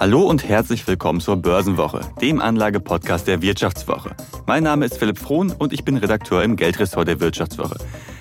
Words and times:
Hallo 0.00 0.22
und 0.22 0.48
herzlich 0.48 0.86
willkommen 0.86 1.20
zur 1.20 1.36
Börsenwoche, 1.36 2.00
dem 2.22 2.40
Anlagepodcast 2.40 3.26
der 3.26 3.42
Wirtschaftswoche. 3.42 4.16
Mein 4.46 4.62
Name 4.62 4.86
ist 4.86 4.96
Philipp 4.96 5.18
Frohn 5.18 5.52
und 5.52 5.74
ich 5.74 5.84
bin 5.84 5.98
Redakteur 5.98 6.42
im 6.42 6.56
Geldressort 6.56 7.06
der 7.06 7.20
Wirtschaftswoche. 7.20 7.76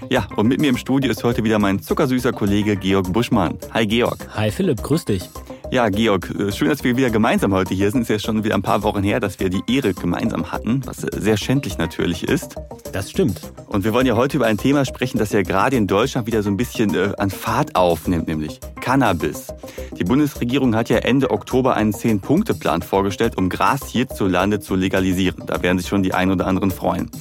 Ja, 0.10 0.28
und 0.36 0.50
mit 0.50 0.60
mir 0.60 0.68
im 0.68 0.76
Studio 0.76 1.10
ist 1.10 1.24
heute 1.24 1.46
wieder 1.46 1.58
mein 1.58 1.82
zuckersüßer 1.82 2.34
Kollege 2.34 2.76
Georg 2.76 3.14
Buschmann. 3.14 3.58
Hi 3.74 3.88
Georg. 3.88 4.18
Hi 4.36 4.52
Philipp, 4.52 4.84
grüß 4.84 5.06
dich. 5.06 5.30
Ja, 5.72 5.90
Georg, 5.90 6.32
äh, 6.32 6.52
schön, 6.52 6.68
dass 6.68 6.84
wir 6.84 6.98
wieder 6.98 7.12
gemeinsam 7.12 7.54
heute 7.54 7.76
hier 7.76 7.92
sind. 7.92 8.02
Es 8.02 8.10
ist 8.10 8.24
ja 8.24 8.32
schon 8.32 8.44
wieder 8.44 8.56
ein 8.56 8.64
paar 8.64 8.82
Wochen 8.82 9.04
her, 9.04 9.20
dass 9.20 9.40
wir 9.40 9.52
die 9.52 9.62
Ehre 9.68 9.94
gemeinsam 9.94 10.52
hatten, 10.52 10.82
was 10.86 11.04
äh, 11.04 11.10
sehr 11.16 11.38
schändlich 11.38 11.78
natürlich 11.78 12.24
ist. 12.28 12.56
Das 12.92 13.12
stimmt. 13.12 13.40
Und 13.68 13.84
wir 13.84 13.94
wollen 13.94 14.08
ja 14.08 14.16
heute 14.16 14.38
über 14.38 14.48
ein 14.48 14.58
Thema 14.58 14.84
sprechen, 14.84 15.20
das 15.20 15.32
ja 15.32 15.44
gerade 15.44 15.76
in 15.76 15.86
Deutschland 15.86 16.26
wieder 16.26 16.42
so 16.42 16.50
ein 16.50 16.58
bisschen 16.58 16.96
äh, 16.96 17.12
an 17.20 17.30
Fahrt 17.30 17.76
aufnimmt, 17.76 18.28
nämlich 18.28 18.60
Cannabis. 18.82 19.54
Die 19.96 20.04
Bundesregierung 20.04 20.76
hat 20.76 20.90
ja 20.90 20.98
Ende 20.98 21.30
Oktober 21.30 21.76
einen 21.76 21.94
Zehn-Punkte-Plan 21.94 22.82
vorgestellt, 22.82 23.38
um 23.38 23.48
Gras 23.48 23.86
hierzulande 23.86 24.60
zu 24.60 24.74
legalisieren. 24.74 25.44
Da 25.46 25.62
werden 25.62 25.78
sich 25.78 25.88
schon 25.88 26.02
die 26.02 26.16
ein 26.16 26.32
oder 26.32 26.48
anderen 26.48 26.72
freuen. 26.72 27.12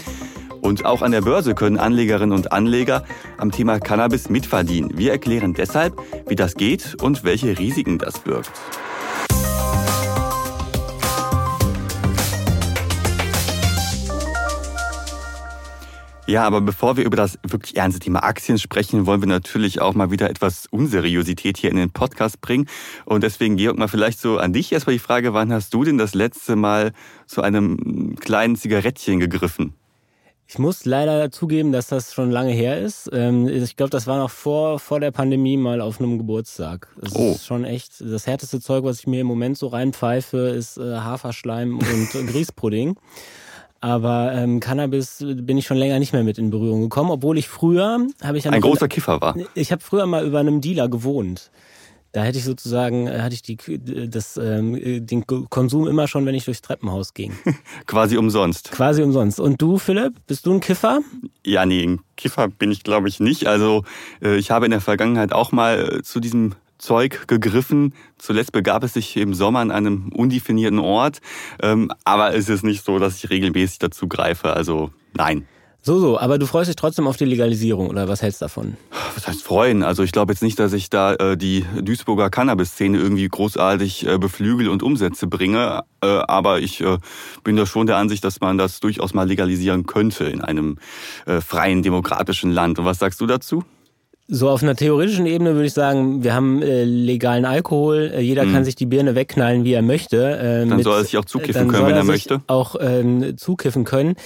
Und 0.61 0.85
auch 0.85 1.03
an 1.03 1.13
der 1.13 1.23
Börse 1.23 1.55
können 1.55 1.79
Anlegerinnen 1.79 2.37
und 2.37 2.53
Anleger 2.53 3.05
am 3.37 3.51
Thema 3.51 3.79
Cannabis 3.81 4.29
mitverdienen. 4.29 4.97
Wir 4.97 5.13
erklären 5.13 5.55
deshalb, 5.55 6.01
wie 6.27 6.37
das 6.37 6.55
geht 6.55 6.97
und 7.03 7.25
welche 7.25 7.59
Risiken 7.59 7.99
das 7.99 8.19
birgt. 8.21 8.51
Ja, 16.29 16.45
aber 16.45 16.61
bevor 16.61 16.99
wir 16.99 17.07
über 17.07 17.17
das 17.17 17.39
wirklich 17.43 17.79
ernste 17.79 18.01
Thema 18.01 18.23
Aktien 18.23 18.59
sprechen, 18.59 19.07
wollen 19.07 19.23
wir 19.23 19.29
natürlich 19.29 19.81
auch 19.81 19.95
mal 19.95 20.11
wieder 20.11 20.29
etwas 20.29 20.67
Unseriosität 20.71 21.57
hier 21.57 21.71
in 21.71 21.79
den 21.79 21.91
Podcast 21.91 22.43
bringen. 22.43 22.69
Und 23.07 23.23
deswegen, 23.23 23.57
Georg, 23.57 23.79
mal 23.79 23.89
vielleicht 23.89 24.21
so 24.21 24.37
an 24.37 24.53
dich 24.53 24.71
erstmal 24.71 24.93
die 24.93 25.01
Frage, 25.01 25.33
wann 25.33 25.51
hast 25.51 25.73
du 25.73 25.85
denn 25.85 25.97
das 25.97 26.15
letzte 26.15 26.55
Mal 26.55 26.93
zu 27.27 27.41
einem 27.41 28.17
kleinen 28.17 28.57
Zigarettchen 28.57 29.21
gegriffen? 29.21 29.73
Ich 30.51 30.59
muss 30.59 30.87
leider 30.87 31.31
zugeben, 31.31 31.73
dass 31.73 31.89
das 31.89 32.15
schon 32.15 32.31
lange 32.31 32.53
her 32.53 32.81
ist. 32.81 33.11
Ähm, 33.13 33.47
ich 33.47 33.77
glaube, 33.77 33.91
das 33.91 34.07
war 34.07 34.17
noch 34.17 34.31
vor, 34.31 34.79
vor 34.79 34.99
der 34.99 35.11
Pandemie 35.11 35.59
mal 35.59 35.83
auf 35.83 36.01
einem 36.01 36.17
Geburtstag. 36.17 36.89
Das 36.99 37.15
oh. 37.15 37.33
ist 37.33 37.45
schon 37.45 37.67
echt 37.67 38.01
das 38.01 38.27
härteste 38.27 38.59
Zeug, 38.59 38.83
was 38.83 39.01
ich 39.01 39.07
mir 39.07 39.21
im 39.21 39.27
Moment 39.27 39.59
so 39.59 39.67
reinpfeife, 39.67 40.39
ist 40.39 40.79
äh, 40.79 40.97
Haferschleim 40.97 41.79
und 41.79 42.13
Grießpudding. 42.29 42.97
Aber 43.81 44.33
ähm, 44.33 44.59
Cannabis 44.61 45.19
bin 45.19 45.59
ich 45.59 45.67
schon 45.67 45.77
länger 45.77 45.99
nicht 45.99 46.15
mehr 46.15 46.25
mit 46.25 46.39
in 46.39 46.49
Berührung 46.49 46.81
gekommen, 46.81 47.11
obwohl 47.11 47.37
ich 47.37 47.47
früher 47.47 48.07
habe 48.23 48.39
ich 48.39 48.49
ein 48.49 48.59
großer 48.59 48.89
Kiffer 48.89 49.21
war. 49.21 49.37
Ich 49.55 49.71
habe 49.71 49.83
früher 49.83 50.07
mal 50.07 50.27
über 50.27 50.41
einem 50.41 50.63
Dealer 50.63 50.89
gewohnt. 50.89 51.51
Da 52.13 52.23
hätte 52.23 52.39
ich 52.39 52.45
sozusagen, 52.45 53.07
äh, 53.07 53.21
hatte 53.21 53.35
ich 53.35 53.43
die, 53.43 53.59
das, 54.09 54.37
ähm, 54.37 55.07
den 55.07 55.27
Konsum 55.27 55.87
immer 55.87 56.09
schon, 56.09 56.25
wenn 56.27 56.35
ich 56.35 56.45
durchs 56.45 56.63
Treppenhaus 56.63 57.15
ging. 57.15 57.33
Quasi 57.87 58.17
umsonst. 58.17 58.71
Quasi 58.71 59.03
umsonst. 59.03 59.41
Und 59.41 59.61
du, 59.61 59.79
Philipp, 59.79 60.15
bist 60.27 60.47
du 60.47 60.55
ein 60.55 60.61
Kiffer? 60.61 61.01
Ja, 61.45 61.67
nee, 61.67 61.83
ein 61.83 62.01
Kiffer 62.17 62.49
bin 62.49 62.71
ich, 62.71 62.83
glaube 62.83 63.09
ich, 63.09 63.21
nicht. 63.21 63.47
Also 63.47 63.85
äh, 64.23 64.37
ich 64.37 64.51
habe 64.51 64.65
in 64.65 64.71
der 64.71 64.81
Vergangenheit 64.81 65.33
auch 65.33 65.53
mal 65.53 65.99
äh, 65.99 66.03
zu 66.03 66.21
diesem 66.21 66.55
Zeug 66.79 67.27
gegriffen. 67.27 67.93
Zuletzt 68.17 68.53
begab 68.53 68.85
es 68.85 68.95
sich 68.95 69.17
im 69.17 69.35
Sommer 69.35 69.61
an 69.61 69.71
einem 69.71 70.11
undefinierten 70.13 70.79
Ort. 70.79 71.19
Ähm, 71.61 71.93
aber 72.05 72.35
es 72.35 72.49
ist 72.49 72.65
nicht 72.65 72.85
so, 72.85 72.99
dass 72.99 73.17
ich 73.23 73.31
regelmäßig 73.31 73.81
dazu 73.81 74.09
greife. 74.09 74.55
Also 74.55 74.91
nein. 75.15 75.47
So, 75.81 76.01
so, 76.01 76.19
aber 76.19 76.39
du 76.39 76.47
freust 76.47 76.69
dich 76.69 76.77
trotzdem 76.77 77.07
auf 77.07 77.17
die 77.17 77.25
Legalisierung 77.25 77.89
oder 77.89 78.09
was 78.09 78.21
hältst 78.21 78.41
du 78.41 78.45
davon? 78.45 78.77
Was 79.15 79.29
heißt 79.29 79.43
freuen? 79.43 79.83
Also 79.83 80.03
ich 80.03 80.13
glaube 80.13 80.33
jetzt 80.33 80.43
nicht, 80.43 80.59
dass 80.59 80.73
ich 80.73 80.91
da 80.91 81.15
äh, 81.15 81.37
die 81.37 81.65
Duisburger 81.81 82.31
Cannabis-Szene 82.31 82.99
irgendwie 82.99 83.29
großartig 83.29 84.07
äh, 84.07 84.19
beflügel 84.19 84.69
und 84.69 84.83
Umsätze 84.83 85.29
bringe, 85.29 85.83
äh, 86.03 86.07
aber 86.07 86.61
ich 86.61 86.81
äh, 86.81 86.99
bin 87.45 87.57
da 87.57 87.65
schon 87.65 87.87
der 87.87 87.97
Ansicht, 87.97 88.25
dass 88.25 88.41
man 88.41 88.59
das 88.59 88.81
durchaus 88.81 89.15
mal 89.15 89.29
legalisieren 89.29 89.87
könnte 89.87 90.25
in 90.25 90.41
einem 90.41 90.79
äh, 91.27 91.41
freien, 91.41 91.83
demokratischen 91.83 92.51
Land. 92.51 92.81
Und 92.81 92.85
was 92.85 92.99
sagst 92.99 93.21
du 93.21 93.27
dazu? 93.27 93.63
So 94.31 94.51
auf 94.51 94.63
einer 94.63 94.77
theoretischen 94.77 95.25
Ebene 95.25 95.55
würde 95.55 95.67
ich 95.67 95.73
sagen, 95.73 96.23
wir 96.23 96.35
haben 96.35 96.61
äh, 96.61 96.85
legalen 96.85 97.47
Alkohol, 97.47 98.13
äh, 98.15 98.21
jeder 98.21 98.45
mhm. 98.45 98.53
kann 98.53 98.65
sich 98.65 98.75
die 98.75 98.85
Birne 98.85 99.15
wegknallen, 99.15 99.65
wie 99.65 99.73
er 99.73 99.81
möchte. 99.81 100.39
Äh, 100.39 100.67
dann 100.67 100.77
mit, 100.77 100.85
soll 100.85 100.99
er 100.99 101.05
sich 101.05 101.17
auch 101.17 101.25
zukiffen 101.25 101.69
können, 101.69 101.87
wenn 101.87 101.95
er, 101.95 102.01
er 102.01 102.05
möchte. 102.05 102.43
Auch 102.47 102.77
ähm, 102.79 103.39
zukiffen 103.39 103.85
können. 103.85 104.17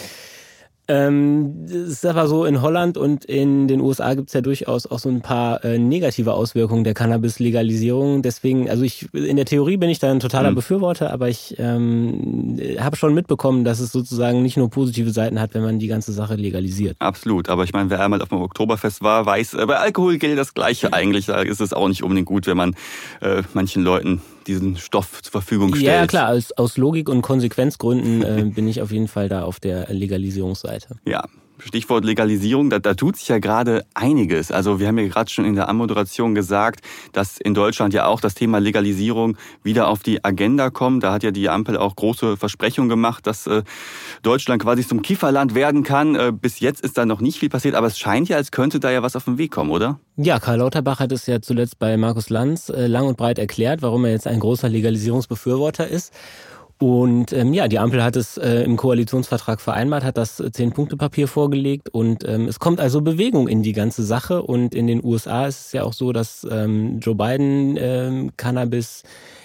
Ähm, 0.93 1.65
es 1.65 1.73
ist 1.73 2.07
aber 2.07 2.29
so, 2.29 2.45
in 2.45 2.61
Holland 2.61 2.99
und 2.99 3.25
in 3.25 3.67
den 3.67 3.81
USA 3.81 4.13
gibt 4.13 4.29
es 4.29 4.35
ja 4.35 4.43
durchaus 4.43 4.87
auch 4.87 4.99
so 4.99 5.09
ein 5.09 5.23
paar 5.23 5.65
äh, 5.65 5.79
negative 5.79 6.35
Auswirkungen 6.35 6.85
der 6.85 6.93
Cannabis-Legalisierung. 6.93 8.21
Deswegen, 8.21 8.69
also 8.69 8.83
ich 8.83 9.09
in 9.15 9.37
der 9.37 9.47
Theorie 9.47 9.79
bin 9.79 9.89
ich 9.89 10.01
da 10.01 10.11
ein 10.11 10.21
totaler 10.21 10.51
mhm. 10.51 10.57
Befürworter, 10.57 11.11
aber 11.11 11.31
ich 11.31 11.57
ähm, 11.59 12.61
habe 12.79 12.97
schon 12.97 13.15
mitbekommen, 13.15 13.65
dass 13.65 13.81
es 13.81 13.91
sozusagen 13.91 14.43
nicht 14.43 14.59
nur 14.59 14.69
positive 14.69 15.11
Seiten 15.13 15.41
hat, 15.41 15.55
wenn 15.55 15.63
man 15.63 15.79
die 15.79 15.87
ganze 15.87 16.13
Sache 16.13 16.35
legalisiert. 16.35 16.97
Absolut, 16.99 17.49
aber 17.49 17.65
ich 17.65 17.73
meine, 17.73 17.89
wer 17.89 18.05
einmal 18.05 18.21
auf 18.21 18.29
dem 18.29 18.43
Oktoberfest 18.43 19.03
war, 19.03 19.25
weiß, 19.25 19.55
äh, 19.55 19.65
bei 19.65 19.79
Alkohol 19.79 20.19
gilt 20.19 20.37
das 20.37 20.53
Gleiche 20.53 20.93
eigentlich. 20.93 21.25
Da 21.25 21.41
ist 21.41 21.63
es 21.63 21.73
auch 21.73 21.89
nicht 21.89 22.03
unbedingt 22.03 22.27
gut, 22.27 22.47
wenn 22.47 22.59
man 22.59 22.75
äh, 23.23 23.43
manchen 23.55 23.83
Leuten 23.83 24.21
diesen 24.47 24.77
Stoff 24.77 25.23
zur 25.23 25.33
Verfügung 25.33 25.75
stellt. 25.75 25.87
Ja, 25.87 26.07
klar, 26.07 26.31
aus, 26.31 26.53
aus 26.53 26.77
Logik 26.77 27.09
und 27.09 27.23
Konsequenzgründen 27.23 28.23
äh, 28.23 28.45
bin 28.55 28.69
ich 28.69 28.83
auf 28.83 28.91
jeden 28.91 29.09
Fall 29.09 29.29
da 29.29 29.45
auf 29.45 29.61
der 29.61 29.93
Legalisierungsseite. 29.93 30.97
Ja, 31.05 31.25
Stichwort 31.65 32.05
Legalisierung, 32.05 32.71
da, 32.71 32.79
da 32.79 32.95
tut 32.95 33.17
sich 33.17 33.29
ja 33.29 33.39
gerade 33.39 33.85
einiges. 33.95 34.51
Also 34.51 34.81
wir 34.81 34.89
haben 34.89 34.99
ja 34.99 35.07
gerade 35.07 35.31
schon 35.31 35.45
in 35.45 35.55
der 35.55 35.69
Anmoderation 35.69 36.35
gesagt, 36.35 36.81
dass 37.13 37.39
in 37.39 37.55
Deutschland 37.55 37.95
ja 37.95 38.07
auch 38.07 38.21
das 38.21 38.35
Thema 38.35 38.59
Legalisierung 38.59 39.37
wieder 39.63 39.89
auf 39.89 40.03
die 40.03 40.25
Agenda 40.25 40.71
kommt. 40.71 41.03
Da 41.03 41.13
hat 41.13 41.23
ja 41.23 41.31
die 41.31 41.49
Ampel 41.49 41.77
auch 41.77 41.97
große 41.97 42.37
Versprechungen 42.37 42.89
gemacht, 42.89 43.27
dass 43.27 43.47
äh, 43.47 43.63
Deutschland 44.23 44.63
quasi 44.63 44.87
zum 44.87 45.03
Kieferland 45.03 45.55
werden 45.55 45.83
kann. 45.83 46.15
Äh, 46.15 46.33
bis 46.33 46.61
jetzt 46.61 46.83
ist 46.83 46.99
da 46.99 47.07
noch 47.07 47.21
nicht 47.21 47.39
viel 47.39 47.49
passiert, 47.49 47.75
aber 47.75 47.87
es 47.87 47.99
scheint 47.99 48.29
ja, 48.29 48.37
als 48.37 48.51
könnte 48.51 48.81
da 48.81 48.91
ja 48.91 49.03
was 49.03 49.17
auf 49.17 49.25
den 49.25 49.39
Weg 49.39 49.53
kommen, 49.53 49.71
oder? 49.71 49.99
Ja, 50.17 50.39
Karl 50.39 50.59
Lauterbach 50.59 51.01
hat 51.01 51.13
es 51.13 51.27
ja 51.27 51.41
zuletzt 51.41 51.79
bei 51.79 51.97
Markus 51.97 52.29
Lanz 52.29 52.69
äh, 52.69 52.87
lang 52.87 53.07
und 53.07 53.17
breit 53.17 53.39
erklärt, 53.39 53.83
warum 53.83 54.05
er 54.05 54.11
jetzt 54.11 54.27
ein 54.27 54.41
großer 54.41 54.69
Legalisierungsbefürworter 54.69 55.89
ist. 55.89 56.13
Und 56.83 57.33
ähm, 57.33 57.55
ja, 57.55 57.69
die 57.69 57.79
Ampel 57.79 58.03
hat 58.03 58.17
es 58.17 58.37
äh, 58.37 58.65
im 58.65 58.77
Koalitionsvertrag 58.77 59.61
vereinbart, 59.61 60.03
hat 60.03 60.17
das 60.17 60.43
Zehn-Punkte-Papier 60.51 61.29
vorgelegt 61.29 61.91
und 61.91 62.27
ähm, 62.27 62.49
es 62.49 62.59
kommt 62.59 62.81
also 62.81 63.03
Bewegung 63.03 63.47
in 63.47 63.63
die 63.63 63.73
ganze 63.73 64.03
Sache. 64.03 64.43
Und 64.43 64.75
in 64.75 64.89
den 64.89 65.05
USA 65.05 65.47
ist 65.47 65.67
es 65.67 65.73
ja 65.73 65.85
auch 65.85 65.93
so, 65.93 66.13
dass 66.13 66.45
ähm, 66.51 66.99
Joe 66.99 67.15
Biden 67.15 67.77
ähm, 67.79 68.33
Cannabis 68.37 69.05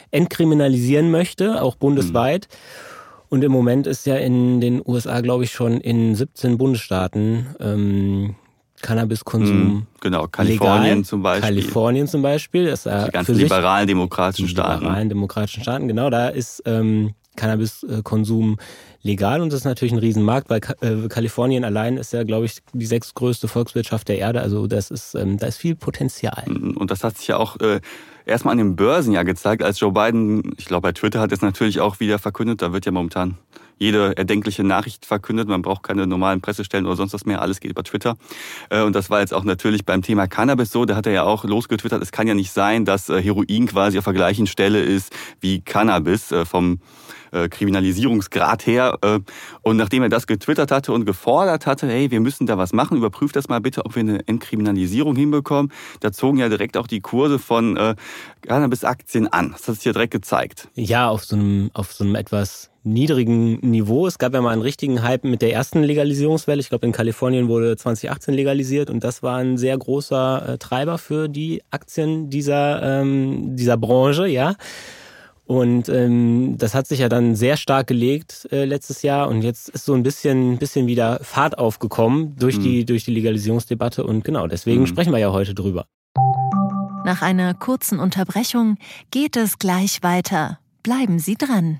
entkriminalisieren 0.10 1.12
möchte, 1.12 1.62
auch 1.62 1.76
bundesweit. 1.76 2.48
Mhm. 2.50 3.28
Und 3.30 3.44
im 3.44 3.52
Moment 3.52 3.86
ist 3.86 4.08
ja 4.08 4.16
in 4.16 4.60
den 4.60 4.82
USA, 4.84 5.22
glaube 5.22 5.44
ich, 5.44 5.52
schon 5.52 5.80
in 5.80 6.16
17 6.16 6.58
Bundesstaaten 6.58 7.56
ähm, 7.60 8.36
Cannabiskonsum. 8.82 9.58
Mhm, 9.58 9.88
genau, 10.02 10.26
Kalifornien 10.26 10.84
legal. 10.84 11.04
zum 11.04 11.22
Beispiel. 11.22 11.50
Kalifornien 11.50 12.08
zum 12.08 12.24
Beispiel. 12.24 12.66
Das 12.66 12.88
ist 12.88 13.08
die 13.08 13.12
ganz 13.12 13.28
liberalen 13.28 13.88
demokratischen 13.88 14.48
Staaten. 14.48 14.82
Liberalen 14.82 15.10
demokratischen 15.10 15.62
Staaten, 15.62 15.88
genau. 15.88 16.10
Da 16.10 16.30
ist 16.30 16.64
ähm, 16.66 17.14
Cannabiskonsum 17.38 18.58
legal 19.02 19.42
und 19.42 19.54
das 19.54 19.62
ist 19.62 19.66
natürlich 19.66 19.94
ein 19.94 20.00
Riesenmarkt, 20.00 20.50
weil 20.50 20.60
äh, 20.82 21.08
Kalifornien 21.08 21.64
allein 21.64 21.96
ist 21.96 22.12
ja, 22.12 22.24
glaube 22.24 22.46
ich, 22.46 22.60
die 22.74 22.86
sechstgrößte 22.86 23.48
Volkswirtschaft 23.48 24.10
der 24.10 24.20
Erde. 24.20 24.42
Also 24.42 24.68
das 24.68 24.92
ist, 24.92 25.16
ähm, 25.16 25.38
da 25.38 25.48
ist 25.48 25.58
viel 25.58 25.76
Potenzial. 25.76 26.44
Mhm, 26.48 26.76
und 26.76 26.92
das 26.92 27.04
hat 27.04 27.18
sich 27.18 27.28
ja 27.28 27.38
auch 27.38 27.58
äh, 27.62 27.80
erstmal 28.26 28.52
an 28.52 28.58
den 28.58 28.76
Börsen 28.76 29.14
ja 29.14 29.24
gezeigt, 29.24 29.64
als 29.64 29.80
Joe 29.80 29.94
Biden, 29.94 30.54
ich 30.58 30.66
glaube 30.66 30.82
bei 30.82 30.92
Twitter 30.92 31.22
hat 31.22 31.32
es 31.32 31.42
natürlich 31.42 31.80
auch 31.80 32.00
wieder 32.00 32.20
verkündet, 32.20 32.62
da 32.62 32.74
wird 32.74 32.86
ja 32.86 32.92
momentan 32.92 33.38
jede 33.78 34.18
erdenkliche 34.18 34.64
Nachricht 34.64 35.06
verkündet. 35.06 35.48
Man 35.48 35.62
braucht 35.62 35.84
keine 35.84 36.08
normalen 36.08 36.42
Pressestellen 36.42 36.86
oder 36.86 36.96
sonst 36.96 37.14
was 37.14 37.26
mehr. 37.26 37.42
Alles 37.42 37.60
geht 37.60 37.72
über 37.72 37.84
Twitter. 37.84 38.18
Äh, 38.70 38.82
und 38.84 38.96
das 38.96 39.10
war 39.10 39.20
jetzt 39.20 39.34
auch 39.34 39.44
natürlich 39.44 39.86
beim 39.86 40.02
Thema 40.02 40.28
Cannabis 40.28 40.72
so. 40.72 40.86
Da 40.86 40.96
hat 40.96 41.06
er 41.06 41.14
ja 41.14 41.24
auch 41.24 41.44
losgetwittert, 41.44 42.02
es 42.02 42.12
kann 42.12 42.28
ja 42.28 42.34
nicht 42.34 42.52
sein, 42.52 42.86
dass 42.86 43.10
äh, 43.10 43.22
Heroin 43.22 43.68
quasi 43.68 43.98
auf 43.98 44.06
der 44.06 44.14
gleichen 44.14 44.48
Stelle 44.48 44.82
ist 44.82 45.14
wie 45.42 45.62
Cannabis 45.62 46.34
vom 46.46 46.80
äh, 47.32 47.50
Kriminalisierungsgrad 47.50 48.66
her. 48.66 48.98
Und 49.62 49.78
nachdem 49.78 50.04
er 50.04 50.10
das 50.10 50.28
getwittert 50.28 50.72
hatte 50.72 50.94
und 50.94 51.06
gefordert 51.06 51.66
hatte, 51.66 51.88
hey, 51.88 52.10
wir 52.12 52.20
müssen 52.20 52.48
da 52.48 52.58
was 52.58 52.74
machen, 52.74 52.98
überprüft 52.98 53.36
das 53.36 53.48
mal 53.50 53.60
bitte, 53.60 53.86
ob 53.86 53.96
wir 53.96 54.02
eine 54.02 54.28
Entkriminalisierung 54.28 55.16
hinbekommen, 55.16 55.72
da 56.00 56.12
zogen 56.12 56.38
ja 56.38 56.50
direkt 56.50 56.78
auch 56.78 56.88
die 56.88 57.02
Kurse 57.02 57.40
von 57.40 57.96
Cannabis-Aktien 58.42 59.28
an. 59.28 59.52
Das 59.52 59.68
hat 59.68 59.76
sich 59.76 59.86
ja 59.86 59.94
direkt 59.94 60.14
gezeigt. 60.14 60.70
Ja, 60.76 61.10
auf 61.10 61.26
so 61.26 61.36
einem, 61.36 61.70
auf 61.74 61.94
so 61.94 62.04
einem 62.04 62.16
etwas 62.16 62.70
niedrigen 62.94 63.60
Niveau. 63.60 64.08
Es 64.08 64.18
gab 64.18 64.34
ja 64.34 64.42
mal 64.42 64.52
einen 64.52 64.62
richtigen 64.62 65.04
Hype 65.04 65.24
mit 65.24 65.42
der 65.42 65.54
ersten 65.54 65.84
Legalisierungswelle. 65.84 66.60
Ich 66.60 66.70
glaube, 66.70 66.86
in 66.86 66.92
Kalifornien 66.92 67.48
wurde 67.48 67.76
2018 67.78 68.34
legalisiert 68.34 68.90
und 68.90 69.04
das 69.04 69.24
war 69.24 69.38
ein 69.38 69.58
sehr 69.58 69.78
großer 69.78 70.50
äh, 70.50 70.58
Treiber 70.58 70.98
für 70.98 71.28
die 71.28 71.62
Aktien 71.70 72.30
dieser, 72.30 73.02
ähm, 73.02 73.56
dieser 73.56 73.78
Branche, 73.78 74.28
ja. 74.28 74.56
Und 75.46 75.88
ähm, 75.88 76.56
das 76.58 76.76
hat 76.76 76.88
sich 76.88 77.00
ja 77.00 77.08
dann 77.08 77.36
sehr 77.36 77.56
stark 77.56 77.88
gelegt 77.88 78.50
äh, 78.52 78.66
letztes 78.66 79.02
Jahr 79.02 79.30
und 79.30 79.44
jetzt 79.44 79.70
ist 79.70 79.86
so 79.86 79.94
ein 79.94 80.04
bisschen, 80.04 80.58
bisschen 80.58 80.88
wieder 80.88 81.20
Fahrt 81.22 81.58
aufgekommen 81.58 82.36
durch, 82.38 82.58
mhm. 82.58 82.64
die, 82.64 82.86
durch 82.86 83.06
die 83.06 83.14
Legalisierungsdebatte 83.14 84.04
und 84.04 84.26
genau, 84.26 84.48
deswegen 84.48 84.82
mhm. 84.82 84.88
sprechen 84.88 85.14
wir 85.14 85.20
ja 85.20 85.32
heute 85.32 85.54
drüber. 85.54 85.86
Nach 87.06 87.22
einer 87.22 87.54
kurzen 87.54 88.00
Unterbrechung 88.00 88.78
geht 89.12 89.38
es 89.38 89.60
gleich 89.60 90.04
weiter. 90.04 90.60
Bleiben 90.84 91.20
Sie 91.20 91.36
dran. 91.36 91.80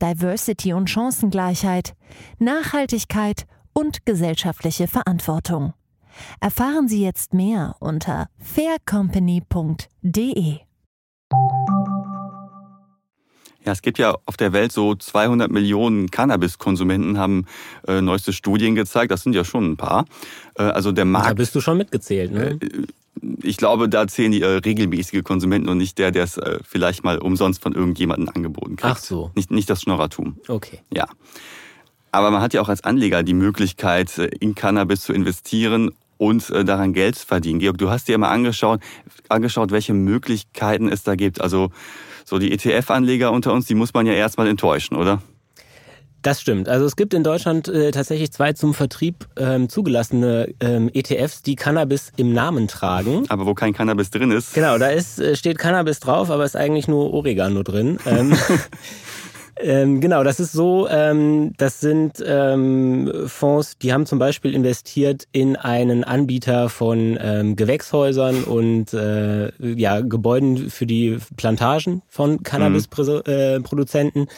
Diversity 0.00 0.72
und 0.72 0.88
Chancengleichheit, 0.88 1.94
Nachhaltigkeit 2.38 3.46
und 3.72 4.06
gesellschaftliche 4.06 4.86
Verantwortung. 4.88 5.74
Erfahren 6.40 6.88
Sie 6.88 7.02
jetzt 7.02 7.34
mehr 7.34 7.76
unter 7.80 8.28
faircompany.de. 8.38 10.60
Ja, 13.64 13.72
es 13.72 13.82
gibt 13.82 13.98
ja 13.98 14.16
auf 14.24 14.38
der 14.38 14.54
Welt 14.54 14.72
so 14.72 14.94
200 14.94 15.50
Millionen 15.50 16.10
Cannabis-Konsumenten, 16.10 17.18
haben 17.18 17.44
äh, 17.86 18.00
neueste 18.00 18.32
Studien 18.32 18.74
gezeigt. 18.74 19.12
Das 19.12 19.22
sind 19.22 19.34
ja 19.34 19.44
schon 19.44 19.72
ein 19.72 19.76
paar. 19.76 20.06
Äh, 20.56 20.62
also 20.62 20.90
der 20.90 21.04
Markt. 21.04 21.28
Da 21.28 21.34
bist 21.34 21.54
du 21.54 21.60
schon 21.60 21.76
mitgezählt, 21.76 22.32
ne? 22.32 22.52
Äh, 22.52 22.58
ich 23.42 23.56
glaube, 23.56 23.88
da 23.88 24.06
zählen 24.06 24.32
die 24.32 24.42
äh, 24.42 24.46
regelmäßige 24.46 25.22
Konsumenten 25.22 25.68
und 25.68 25.78
nicht 25.78 25.98
der, 25.98 26.10
der 26.10 26.24
es 26.24 26.36
äh, 26.36 26.58
vielleicht 26.64 27.04
mal 27.04 27.18
umsonst 27.18 27.62
von 27.62 27.72
irgendjemandem 27.74 28.28
angeboten 28.34 28.76
kriegt. 28.76 28.92
Ach 28.92 28.98
so. 28.98 29.30
Nicht, 29.34 29.50
nicht 29.50 29.68
das 29.70 29.82
Schnorrertum. 29.82 30.38
Okay. 30.48 30.80
Ja. 30.92 31.06
Aber 32.10 32.30
man 32.30 32.40
hat 32.40 32.54
ja 32.54 32.60
auch 32.60 32.68
als 32.68 32.84
Anleger 32.84 33.22
die 33.22 33.34
Möglichkeit, 33.34 34.18
äh, 34.18 34.26
in 34.40 34.54
Cannabis 34.54 35.02
zu 35.02 35.12
investieren 35.12 35.92
und 36.16 36.50
äh, 36.50 36.64
daran 36.64 36.92
Geld 36.92 37.16
zu 37.16 37.26
verdienen. 37.26 37.60
Georg, 37.60 37.78
du 37.78 37.90
hast 37.90 38.08
dir 38.08 38.18
mal 38.18 38.30
angeschaut, 38.30 38.80
angeschaut, 39.28 39.70
welche 39.70 39.94
Möglichkeiten 39.94 40.88
es 40.88 41.02
da 41.02 41.14
gibt. 41.14 41.40
Also 41.40 41.70
so 42.24 42.38
die 42.38 42.52
ETF-Anleger 42.52 43.32
unter 43.32 43.52
uns, 43.52 43.66
die 43.66 43.74
muss 43.74 43.94
man 43.94 44.06
ja 44.06 44.12
erstmal 44.12 44.48
enttäuschen, 44.48 44.96
oder? 44.96 45.22
Das 46.22 46.40
stimmt. 46.40 46.68
Also 46.68 46.84
es 46.84 46.96
gibt 46.96 47.14
in 47.14 47.22
Deutschland 47.22 47.68
äh, 47.68 47.90
tatsächlich 47.90 48.32
zwei 48.32 48.52
zum 48.52 48.74
Vertrieb 48.74 49.26
ähm, 49.36 49.68
zugelassene 49.68 50.52
ähm, 50.60 50.90
ETFs, 50.92 51.42
die 51.42 51.54
Cannabis 51.54 52.12
im 52.16 52.32
Namen 52.32 52.66
tragen. 52.66 53.24
Aber 53.28 53.46
wo 53.46 53.54
kein 53.54 53.72
Cannabis 53.72 54.10
drin 54.10 54.30
ist. 54.32 54.54
Genau, 54.54 54.78
da 54.78 54.88
ist, 54.88 55.20
äh, 55.20 55.36
steht 55.36 55.58
Cannabis 55.58 56.00
drauf, 56.00 56.30
aber 56.30 56.44
ist 56.44 56.56
eigentlich 56.56 56.88
nur 56.88 57.12
Oregano 57.12 57.62
drin. 57.62 57.98
Ähm, 58.04 58.36
Ähm, 59.60 60.00
genau, 60.00 60.22
das 60.22 60.38
ist 60.40 60.52
so, 60.52 60.88
ähm, 60.88 61.52
das 61.56 61.80
sind 61.80 62.22
ähm, 62.24 63.12
Fonds, 63.26 63.76
die 63.78 63.92
haben 63.92 64.06
zum 64.06 64.18
Beispiel 64.18 64.54
investiert 64.54 65.24
in 65.32 65.56
einen 65.56 66.04
Anbieter 66.04 66.68
von 66.68 67.18
ähm, 67.20 67.56
Gewächshäusern 67.56 68.44
und 68.44 68.92
äh, 68.94 69.50
ja, 69.58 70.00
Gebäuden 70.00 70.70
für 70.70 70.86
die 70.86 71.18
Plantagen 71.36 72.02
von 72.08 72.42
Cannabisproduzenten. 72.42 74.22
Mhm. 74.22 74.28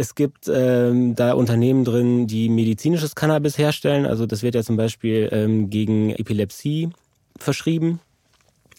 Es 0.00 0.14
gibt 0.14 0.48
ähm, 0.50 1.14
da 1.14 1.34
Unternehmen 1.34 1.84
drin, 1.84 2.26
die 2.26 2.48
medizinisches 2.48 3.14
Cannabis 3.14 3.58
herstellen. 3.58 4.06
Also 4.06 4.24
das 4.24 4.42
wird 4.42 4.54
ja 4.54 4.62
zum 4.62 4.78
Beispiel 4.78 5.28
ähm, 5.30 5.68
gegen 5.68 6.08
Epilepsie 6.08 6.88
verschrieben. 7.38 8.00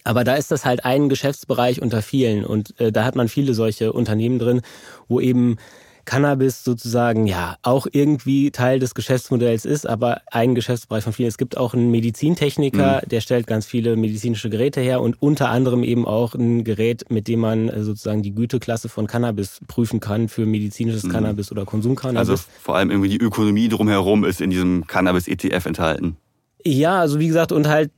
Aber 0.02 0.24
da 0.24 0.34
ist 0.34 0.50
das 0.50 0.64
halt 0.64 0.84
ein 0.84 1.08
Geschäftsbereich 1.08 1.80
unter 1.80 2.02
vielen 2.02 2.44
und 2.44 2.74
äh, 2.80 2.90
da 2.90 3.04
hat 3.04 3.14
man 3.14 3.28
viele 3.28 3.54
solche 3.54 3.92
Unternehmen 3.92 4.40
drin, 4.40 4.62
wo 5.06 5.20
eben 5.20 5.58
Cannabis 6.04 6.64
sozusagen 6.64 7.26
ja 7.26 7.56
auch 7.62 7.86
irgendwie 7.90 8.50
Teil 8.50 8.78
des 8.78 8.94
Geschäftsmodells 8.94 9.64
ist, 9.64 9.88
aber 9.88 10.20
ein 10.30 10.54
Geschäftsbereich 10.54 11.04
von 11.04 11.12
vielen. 11.12 11.28
Es 11.28 11.38
gibt 11.38 11.56
auch 11.56 11.74
einen 11.74 11.90
Medizintechniker, 11.90 13.02
mhm. 13.02 13.08
der 13.08 13.20
stellt 13.20 13.46
ganz 13.46 13.66
viele 13.66 13.96
medizinische 13.96 14.50
Geräte 14.50 14.80
her 14.80 15.00
und 15.00 15.20
unter 15.20 15.50
anderem 15.50 15.82
eben 15.82 16.06
auch 16.06 16.34
ein 16.34 16.64
Gerät, 16.64 17.10
mit 17.10 17.28
dem 17.28 17.40
man 17.40 17.68
äh, 17.68 17.82
sozusagen 17.82 18.22
die 18.22 18.34
Güteklasse 18.34 18.88
von 18.88 19.06
Cannabis 19.06 19.60
prüfen 19.68 20.00
kann 20.00 20.28
für 20.28 20.46
medizinisches 20.46 21.04
mhm. 21.04 21.12
Cannabis 21.12 21.52
oder 21.52 21.64
Konsumcannabis. 21.64 22.28
Also 22.30 22.44
vor 22.60 22.76
allem 22.76 22.90
irgendwie 22.90 23.08
die 23.08 23.20
Ökonomie 23.20 23.68
drumherum 23.68 24.24
ist 24.24 24.40
in 24.40 24.50
diesem 24.50 24.86
Cannabis-ETF 24.86 25.66
enthalten. 25.66 26.16
Ja, 26.64 27.00
also 27.00 27.18
wie 27.18 27.26
gesagt, 27.26 27.52
und 27.52 27.68
halt 27.68 27.90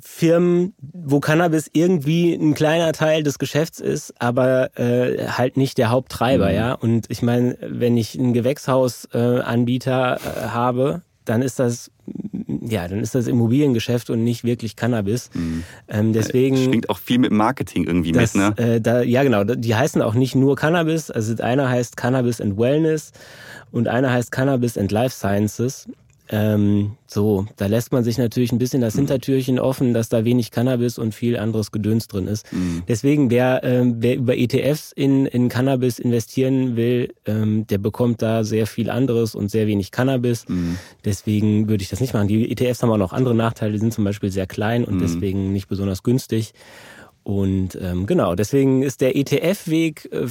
Firmen, 0.00 0.74
wo 0.80 1.20
Cannabis 1.20 1.70
irgendwie 1.72 2.34
ein 2.34 2.54
kleiner 2.54 2.92
Teil 2.92 3.22
des 3.22 3.38
Geschäfts 3.38 3.80
ist, 3.80 4.14
aber 4.20 4.76
äh, 4.78 5.28
halt 5.28 5.56
nicht 5.56 5.78
der 5.78 5.90
Haupttreiber, 5.90 6.48
mhm. 6.48 6.54
ja. 6.54 6.72
Und 6.72 7.06
ich 7.08 7.22
meine, 7.22 7.56
wenn 7.60 7.96
ich 7.96 8.18
einen 8.18 8.32
Gewächshausanbieter 8.32 10.16
äh, 10.16 10.44
äh, 10.44 10.48
habe, 10.48 11.02
dann 11.24 11.42
ist 11.42 11.58
das 11.58 11.90
ja, 12.68 12.86
dann 12.86 13.00
ist 13.00 13.14
das 13.14 13.26
Immobiliengeschäft 13.26 14.10
und 14.10 14.22
nicht 14.22 14.44
wirklich 14.44 14.76
Cannabis. 14.76 15.30
Mhm. 15.34 15.64
Ähm, 15.88 16.12
deswegen 16.12 16.56
schwingt 16.56 16.88
auch 16.88 16.98
viel 16.98 17.18
mit 17.18 17.32
Marketing 17.32 17.84
irgendwie 17.84 18.12
das, 18.12 18.34
mit, 18.34 18.58
ne? 18.58 18.74
Äh, 18.74 18.80
da, 18.80 19.02
ja, 19.02 19.22
genau. 19.22 19.42
Die 19.42 19.74
heißen 19.74 20.00
auch 20.02 20.14
nicht 20.14 20.34
nur 20.34 20.56
Cannabis. 20.56 21.10
Also 21.10 21.42
einer 21.42 21.68
heißt 21.68 21.96
Cannabis 21.96 22.40
and 22.40 22.56
Wellness 22.58 23.12
und 23.72 23.88
einer 23.88 24.12
heißt 24.12 24.30
Cannabis 24.30 24.78
and 24.78 24.92
Life 24.92 25.16
Sciences. 25.16 25.88
Ähm, 26.28 26.92
so, 27.06 27.46
da 27.56 27.66
lässt 27.66 27.92
man 27.92 28.02
sich 28.02 28.18
natürlich 28.18 28.52
ein 28.52 28.58
bisschen 28.58 28.80
das 28.80 28.94
mhm. 28.94 29.00
Hintertürchen 29.00 29.58
offen, 29.58 29.94
dass 29.94 30.08
da 30.08 30.24
wenig 30.24 30.50
Cannabis 30.50 30.98
und 30.98 31.14
viel 31.14 31.36
anderes 31.36 31.70
Gedöns 31.70 32.08
drin 32.08 32.26
ist. 32.26 32.52
Mhm. 32.52 32.82
Deswegen, 32.88 33.30
wer, 33.30 33.62
ähm, 33.62 33.96
wer 33.98 34.16
über 34.16 34.36
ETFs 34.36 34.92
in, 34.92 35.26
in 35.26 35.48
Cannabis 35.48 35.98
investieren 35.98 36.76
will, 36.76 37.14
ähm, 37.26 37.66
der 37.68 37.78
bekommt 37.78 38.22
da 38.22 38.42
sehr 38.42 38.66
viel 38.66 38.90
anderes 38.90 39.34
und 39.34 39.50
sehr 39.50 39.66
wenig 39.66 39.92
Cannabis. 39.92 40.48
Mhm. 40.48 40.78
Deswegen 41.04 41.68
würde 41.68 41.82
ich 41.82 41.90
das 41.90 42.00
nicht 42.00 42.14
machen. 42.14 42.28
Die 42.28 42.50
ETFs 42.50 42.82
haben 42.82 42.90
auch 42.90 42.96
noch 42.96 43.12
andere 43.12 43.34
Nachteile, 43.34 43.72
die 43.72 43.78
sind 43.78 43.94
zum 43.94 44.04
Beispiel 44.04 44.30
sehr 44.30 44.46
klein 44.46 44.84
und 44.84 44.96
mhm. 44.96 45.00
deswegen 45.00 45.52
nicht 45.52 45.68
besonders 45.68 46.02
günstig. 46.02 46.52
Und 47.22 47.76
ähm, 47.80 48.06
genau, 48.06 48.34
deswegen 48.36 48.82
ist 48.82 49.00
der 49.00 49.16
ETF-Weg 49.16 50.12
äh, 50.12 50.26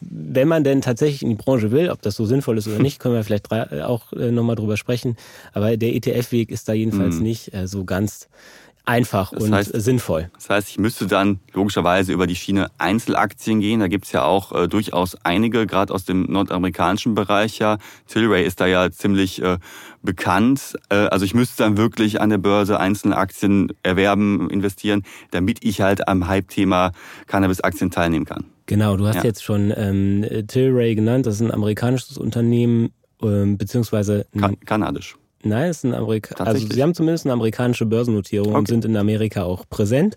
wenn 0.00 0.48
man 0.48 0.64
denn 0.64 0.80
tatsächlich 0.80 1.22
in 1.22 1.30
die 1.30 1.34
Branche 1.34 1.70
will, 1.70 1.90
ob 1.90 2.02
das 2.02 2.16
so 2.16 2.24
sinnvoll 2.24 2.58
ist 2.58 2.68
oder 2.68 2.78
nicht, 2.78 3.00
können 3.00 3.14
wir 3.14 3.24
vielleicht 3.24 3.50
äh, 3.50 3.82
auch 3.82 4.12
äh, 4.12 4.30
nochmal 4.30 4.56
drüber 4.56 4.76
sprechen. 4.76 5.16
Aber 5.52 5.76
der 5.76 5.94
ETF-Weg 5.94 6.50
ist 6.50 6.68
da 6.68 6.72
jedenfalls 6.72 7.16
mhm. 7.16 7.22
nicht 7.22 7.54
äh, 7.54 7.66
so 7.66 7.84
ganz 7.84 8.28
einfach 8.88 9.32
das 9.32 9.44
und 9.44 9.54
heißt, 9.54 9.72
sinnvoll. 9.74 10.30
Das 10.34 10.48
heißt, 10.48 10.68
ich 10.70 10.78
müsste 10.78 11.06
dann 11.06 11.40
logischerweise 11.52 12.12
über 12.12 12.26
die 12.26 12.34
Schiene 12.34 12.68
Einzelaktien 12.78 13.60
gehen. 13.60 13.80
Da 13.80 13.88
gibt's 13.88 14.12
ja 14.12 14.24
auch 14.24 14.52
äh, 14.52 14.66
durchaus 14.66 15.16
einige, 15.24 15.66
gerade 15.66 15.92
aus 15.92 16.04
dem 16.04 16.22
nordamerikanischen 16.22 17.14
Bereich 17.14 17.58
ja. 17.58 17.78
Tilray 18.06 18.46
ist 18.46 18.60
da 18.60 18.66
ja 18.66 18.90
ziemlich 18.90 19.42
äh, 19.42 19.58
bekannt. 20.02 20.78
Äh, 20.88 20.94
also 20.94 21.24
ich 21.26 21.34
müsste 21.34 21.64
dann 21.64 21.76
wirklich 21.76 22.20
an 22.20 22.30
der 22.30 22.38
Börse 22.38 22.80
einzelne 22.80 23.16
Aktien 23.16 23.72
erwerben, 23.82 24.48
investieren, 24.48 25.02
damit 25.32 25.64
ich 25.64 25.82
halt 25.82 26.08
am 26.08 26.26
Hype-Thema 26.26 26.92
Cannabis-Aktien 27.26 27.90
teilnehmen 27.90 28.24
kann. 28.24 28.46
Genau, 28.68 28.98
du 28.98 29.06
hast 29.06 29.16
ja. 29.16 29.24
jetzt 29.24 29.42
schon 29.42 29.72
ähm, 29.74 30.24
Tilray 30.46 30.94
genannt, 30.94 31.24
das 31.26 31.36
ist 31.36 31.40
ein 31.40 31.50
amerikanisches 31.50 32.18
Unternehmen, 32.18 32.90
ähm, 33.22 33.56
beziehungsweise... 33.56 34.26
Kan 34.38 34.60
kanadisch. 34.60 35.16
Nein, 35.42 35.70
es 35.70 35.78
ist 35.78 35.84
ein 35.84 35.94
Amerika 35.94 36.44
also 36.44 36.66
sie 36.66 36.82
haben 36.82 36.94
zumindest 36.94 37.24
eine 37.24 37.32
amerikanische 37.32 37.86
Börsennotierung 37.86 38.48
okay. 38.48 38.58
und 38.58 38.68
sind 38.68 38.84
in 38.84 38.96
Amerika 38.96 39.44
auch 39.44 39.64
präsent. 39.70 40.16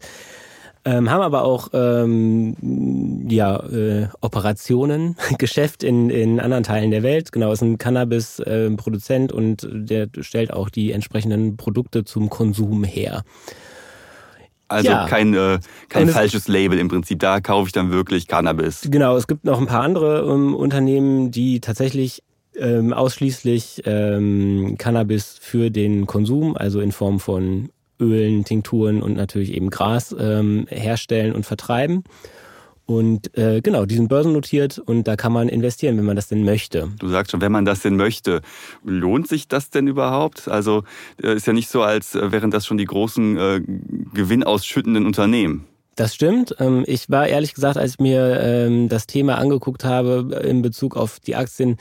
Ähm, 0.84 1.10
haben 1.10 1.22
aber 1.22 1.43
auch 1.43 1.70
ähm, 1.74 3.27
ja, 3.29 3.58
äh, 3.67 4.08
Operationen, 4.20 5.15
Geschäft 5.38 5.84
in, 5.84 6.10
in 6.10 6.39
anderen 6.41 6.63
Teilen 6.63 6.91
der 6.91 7.03
Welt. 7.03 7.31
Genau, 7.31 7.53
ist 7.53 7.62
ein 7.62 7.77
Cannabis-Produzent 7.77 9.31
äh, 9.31 9.36
und 9.36 9.70
der 9.72 10.10
stellt 10.20 10.51
auch 10.51 10.70
die 10.70 10.91
entsprechenden 10.91 11.55
Produkte 11.55 12.03
zum 12.03 12.29
Konsum 12.29 12.84
her. 12.84 13.24
Also 14.71 14.89
ja. 14.89 15.05
kein, 15.07 15.33
äh, 15.33 15.59
kein 15.89 16.09
falsches 16.09 16.47
Label 16.47 16.79
im 16.79 16.87
Prinzip. 16.87 17.19
Da 17.19 17.41
kaufe 17.41 17.67
ich 17.67 17.73
dann 17.73 17.91
wirklich 17.91 18.27
Cannabis. 18.27 18.87
Genau, 18.89 19.15
es 19.17 19.27
gibt 19.27 19.45
noch 19.45 19.59
ein 19.59 19.67
paar 19.67 19.83
andere 19.83 20.21
ähm, 20.21 20.55
Unternehmen, 20.55 21.31
die 21.31 21.59
tatsächlich 21.59 22.23
ähm, 22.57 22.93
ausschließlich 22.93 23.83
ähm, 23.85 24.75
Cannabis 24.77 25.37
für 25.39 25.69
den 25.69 26.07
Konsum, 26.07 26.57
also 26.57 26.81
in 26.81 26.91
Form 26.91 27.19
von 27.19 27.69
Ölen, 27.99 28.43
Tinkturen 28.43 29.01
und 29.01 29.15
natürlich 29.15 29.53
eben 29.53 29.69
Gras 29.69 30.15
ähm, 30.17 30.65
herstellen 30.69 31.33
und 31.33 31.45
vertreiben. 31.45 32.03
Und 32.91 33.38
äh, 33.38 33.62
genau, 33.62 33.86
die 33.86 33.95
sind 33.95 34.10
börsennotiert 34.10 34.77
und 34.77 35.07
da 35.07 35.15
kann 35.15 35.31
man 35.31 35.48
investieren, 35.48 35.98
wenn 35.98 36.03
man 36.03 36.17
das 36.17 36.27
denn 36.27 36.43
möchte. 36.43 36.89
Du 37.00 37.07
sagst 37.07 37.31
schon, 37.31 37.39
wenn 37.39 37.51
man 37.53 37.63
das 37.63 37.79
denn 37.79 37.95
möchte. 37.95 38.41
Lohnt 38.83 39.29
sich 39.29 39.48
das 39.48 39.69
denn 39.69 39.88
überhaupt? 39.88 40.50
Also 40.50 40.83
äh, 41.24 41.33
ist 41.33 41.48
ja 41.48 41.53
nicht 41.53 41.69
so, 41.69 41.83
als 41.83 42.15
äh, 42.15 42.33
wären 42.33 42.51
das 42.51 42.65
schon 42.65 42.77
die 42.77 42.83
großen 42.83 43.38
äh, 43.38 43.62
gewinnausschüttenden 44.13 45.05
Unternehmen. 45.05 45.67
Das 45.95 46.13
stimmt. 46.13 46.57
Ähm, 46.60 46.83
ich 46.86 47.10
war 47.10 47.27
ehrlich 47.27 47.53
gesagt, 47.53 47.77
als 47.77 47.91
ich 47.91 48.00
mir 48.00 48.41
ähm, 48.41 48.89
das 48.89 49.07
Thema 49.07 49.38
angeguckt 49.38 49.86
habe 49.86 50.41
in 50.43 50.62
Bezug 50.62 50.98
auf 50.98 51.21
die 51.21 51.38
Aktien, 51.38 51.77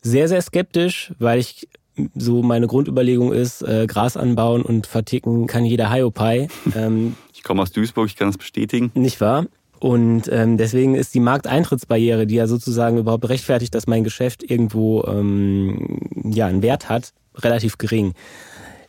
sehr, 0.00 0.28
sehr 0.28 0.42
skeptisch, 0.42 1.12
weil 1.18 1.40
ich 1.40 1.66
so 2.14 2.42
meine 2.42 2.68
Grundüberlegung 2.68 3.32
ist, 3.32 3.62
äh, 3.62 3.88
Gras 3.88 4.16
anbauen 4.16 4.62
und 4.62 4.86
verticken 4.86 5.48
kann 5.48 5.64
jeder 5.64 5.92
Hiopai. 5.92 6.46
Ähm, 6.76 7.16
ich 7.34 7.42
komme 7.42 7.62
aus 7.62 7.72
Duisburg, 7.72 8.06
ich 8.06 8.14
kann 8.14 8.28
das 8.28 8.38
bestätigen. 8.38 8.92
Nicht 8.94 9.20
wahr? 9.20 9.46
Und 9.80 10.28
ähm, 10.30 10.58
deswegen 10.58 10.94
ist 10.94 11.14
die 11.14 11.20
Markteintrittsbarriere, 11.20 12.26
die 12.26 12.34
ja 12.36 12.46
sozusagen 12.46 12.98
überhaupt 12.98 13.28
rechtfertigt, 13.28 13.74
dass 13.74 13.86
mein 13.86 14.04
Geschäft 14.04 14.48
irgendwo 14.48 15.04
ähm, 15.04 15.98
ja 16.22 16.46
einen 16.46 16.62
Wert 16.62 16.90
hat, 16.90 17.14
relativ 17.34 17.78
gering. 17.78 18.12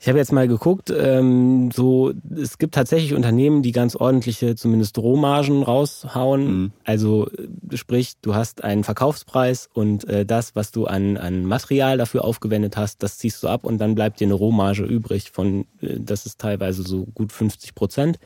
Ich 0.01 0.09
habe 0.09 0.17
jetzt 0.17 0.33
mal 0.33 0.47
geguckt, 0.47 0.89
ähm, 0.89 1.69
so 1.71 2.11
es 2.35 2.57
gibt 2.57 2.73
tatsächlich 2.73 3.13
Unternehmen, 3.13 3.61
die 3.61 3.71
ganz 3.71 3.95
ordentliche, 3.95 4.55
zumindest 4.55 4.97
Rohmargen 4.97 5.61
raushauen. 5.61 6.45
Mhm. 6.45 6.71
Also 6.83 7.29
sprich, 7.75 8.15
du 8.21 8.33
hast 8.33 8.63
einen 8.63 8.83
Verkaufspreis 8.83 9.69
und 9.73 10.09
äh, 10.09 10.25
das, 10.25 10.55
was 10.55 10.71
du 10.71 10.87
an, 10.87 11.17
an 11.17 11.45
Material 11.45 11.99
dafür 11.99 12.25
aufgewendet 12.25 12.77
hast, 12.77 13.03
das 13.03 13.19
ziehst 13.19 13.43
du 13.43 13.47
ab 13.47 13.63
und 13.63 13.77
dann 13.77 13.93
bleibt 13.93 14.19
dir 14.19 14.25
eine 14.25 14.33
Rohmarge 14.33 14.83
übrig 14.83 15.29
von, 15.31 15.67
äh, 15.81 15.99
das 15.99 16.25
ist 16.25 16.39
teilweise 16.39 16.81
so 16.81 17.05
gut 17.13 17.31
50 17.31 17.75
Prozent. 17.75 18.17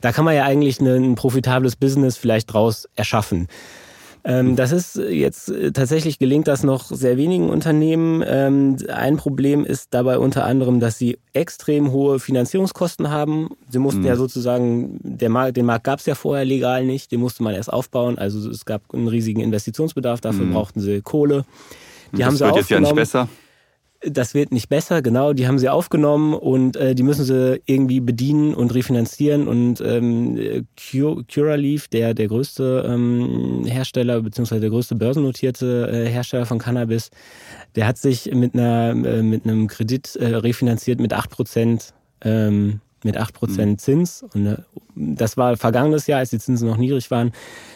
Da 0.00 0.12
kann 0.12 0.24
man 0.24 0.34
ja 0.34 0.44
eigentlich 0.44 0.80
ein 0.80 1.14
profitables 1.14 1.76
Business 1.76 2.16
vielleicht 2.16 2.52
draus 2.52 2.88
erschaffen. 2.96 3.48
Ähm, 4.26 4.56
das 4.56 4.72
ist 4.72 4.96
jetzt 4.96 5.50
äh, 5.50 5.70
tatsächlich 5.70 6.18
gelingt 6.18 6.48
das 6.48 6.64
noch 6.64 6.86
sehr 6.86 7.16
wenigen 7.16 7.48
Unternehmen. 7.48 8.24
Ähm, 8.26 8.76
ein 8.92 9.16
Problem 9.16 9.64
ist 9.64 9.94
dabei 9.94 10.18
unter 10.18 10.44
anderem, 10.44 10.80
dass 10.80 10.98
sie 10.98 11.18
extrem 11.32 11.92
hohe 11.92 12.18
Finanzierungskosten 12.18 13.08
haben. 13.08 13.50
Sie 13.68 13.78
mussten 13.78 14.00
mhm. 14.00 14.06
ja 14.06 14.16
sozusagen, 14.16 14.98
der 15.00 15.28
Markt, 15.28 15.56
den 15.56 15.64
Markt 15.64 15.84
gab 15.84 16.00
es 16.00 16.06
ja 16.06 16.16
vorher 16.16 16.44
legal 16.44 16.84
nicht, 16.84 17.12
den 17.12 17.20
musste 17.20 17.44
man 17.44 17.54
erst 17.54 17.72
aufbauen. 17.72 18.18
Also 18.18 18.50
es 18.50 18.64
gab 18.64 18.82
einen 18.92 19.06
riesigen 19.06 19.40
Investitionsbedarf, 19.40 20.20
dafür 20.20 20.46
mhm. 20.46 20.54
brauchten 20.54 20.80
sie 20.80 21.02
Kohle. 21.02 21.44
Die 22.10 22.18
das 22.18 22.26
haben 22.26 22.36
sie 22.36 22.44
wird 22.44 22.56
jetzt 22.56 22.70
ja 22.70 22.80
nicht 22.80 22.96
besser 22.96 23.28
das 24.02 24.34
wird 24.34 24.52
nicht 24.52 24.68
besser, 24.68 25.02
genau, 25.02 25.32
die 25.32 25.46
haben 25.46 25.58
sie 25.58 25.68
aufgenommen 25.68 26.34
und 26.34 26.76
äh, 26.76 26.94
die 26.94 27.02
müssen 27.02 27.24
sie 27.24 27.60
irgendwie 27.66 28.00
bedienen 28.00 28.54
und 28.54 28.74
refinanzieren. 28.74 29.48
Und 29.48 29.80
ähm, 29.80 30.66
Curaleaf, 31.32 31.88
der 31.88 32.14
der 32.14 32.28
größte 32.28 32.84
ähm, 32.88 33.64
Hersteller 33.64 34.20
beziehungsweise 34.22 34.60
der 34.60 34.70
größte 34.70 34.94
börsennotierte 34.94 35.88
äh, 35.90 36.08
Hersteller 36.08 36.46
von 36.46 36.58
Cannabis, 36.58 37.10
der 37.74 37.86
hat 37.86 37.98
sich 37.98 38.32
mit 38.34 38.54
einer 38.54 38.90
äh, 38.90 39.22
mit 39.22 39.44
einem 39.44 39.66
Kredit 39.66 40.16
äh, 40.16 40.36
refinanziert 40.36 41.00
mit 41.00 41.12
acht 41.12 41.30
Prozent 41.30 41.94
ähm, 42.22 42.80
mit 43.04 43.18
8% 43.18 43.66
mhm. 43.66 43.78
Zins. 43.78 44.24
Und 44.34 44.46
äh, 44.46 44.56
das 44.94 45.36
war 45.36 45.56
vergangenes 45.56 46.06
Jahr, 46.06 46.20
als 46.20 46.30
die 46.30 46.38
Zinsen 46.38 46.68
noch 46.68 46.76
niedrig 46.76 47.10
waren. 47.10 47.32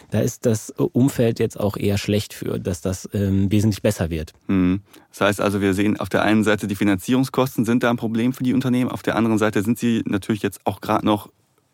Da 0.09 0.19
ist 0.19 0.45
das 0.45 0.71
Umfeld 0.71 1.39
jetzt 1.39 1.59
auch 1.59 1.77
eher 1.77 1.97
schlecht 1.97 2.33
für, 2.33 2.59
dass 2.59 2.81
das 2.81 3.07
ähm, 3.13 3.51
wesentlich 3.51 3.81
besser 3.81 4.09
wird. 4.09 4.33
Mhm. 4.47 4.81
Das 5.09 5.21
heißt 5.21 5.41
also, 5.41 5.61
wir 5.61 5.73
sehen 5.73 5.99
auf 5.99 6.09
der 6.09 6.23
einen 6.23 6.43
Seite, 6.43 6.67
die 6.67 6.75
Finanzierungskosten 6.75 7.65
sind 7.65 7.83
da 7.83 7.89
ein 7.89 7.97
Problem 7.97 8.33
für 8.33 8.43
die 8.43 8.53
Unternehmen. 8.53 8.91
Auf 8.91 9.03
der 9.03 9.15
anderen 9.15 9.37
Seite 9.37 9.61
sind 9.63 9.79
sie 9.79 10.03
natürlich 10.05 10.41
jetzt 10.41 10.59
auch 10.65 10.81
gerade 10.81 11.05
noch 11.05 11.29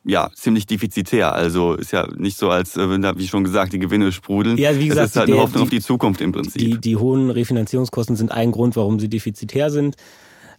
ja, 0.08 0.30
ziemlich 0.34 0.66
defizitär. 0.66 1.34
Also 1.34 1.74
ist 1.74 1.92
ja 1.92 2.08
nicht 2.16 2.38
so, 2.38 2.50
als 2.50 2.78
wenn 2.78 3.02
da, 3.02 3.18
wie 3.18 3.28
schon 3.28 3.44
gesagt, 3.44 3.74
die 3.74 3.80
Gewinne 3.80 4.12
sprudeln. 4.12 4.58
Ja, 4.58 4.78
wie 4.80 4.88
gesagt, 4.88 5.08
es 5.08 5.12
ist 5.12 5.18
halt 5.18 5.28
die, 5.28 5.34
eine 5.34 5.42
Hoffnung 5.42 5.64
die, 5.64 5.64
auf 5.64 5.70
die 5.70 5.82
Zukunft 5.82 6.22
im 6.22 6.32
Prinzip. 6.32 6.62
Die, 6.62 6.78
die 6.78 6.96
hohen 6.96 7.30
Refinanzierungskosten 7.30 8.16
sind 8.16 8.32
ein 8.32 8.52
Grund, 8.52 8.78
warum 8.78 9.00
sie 9.00 9.10
defizitär 9.10 9.70
sind. 9.70 9.98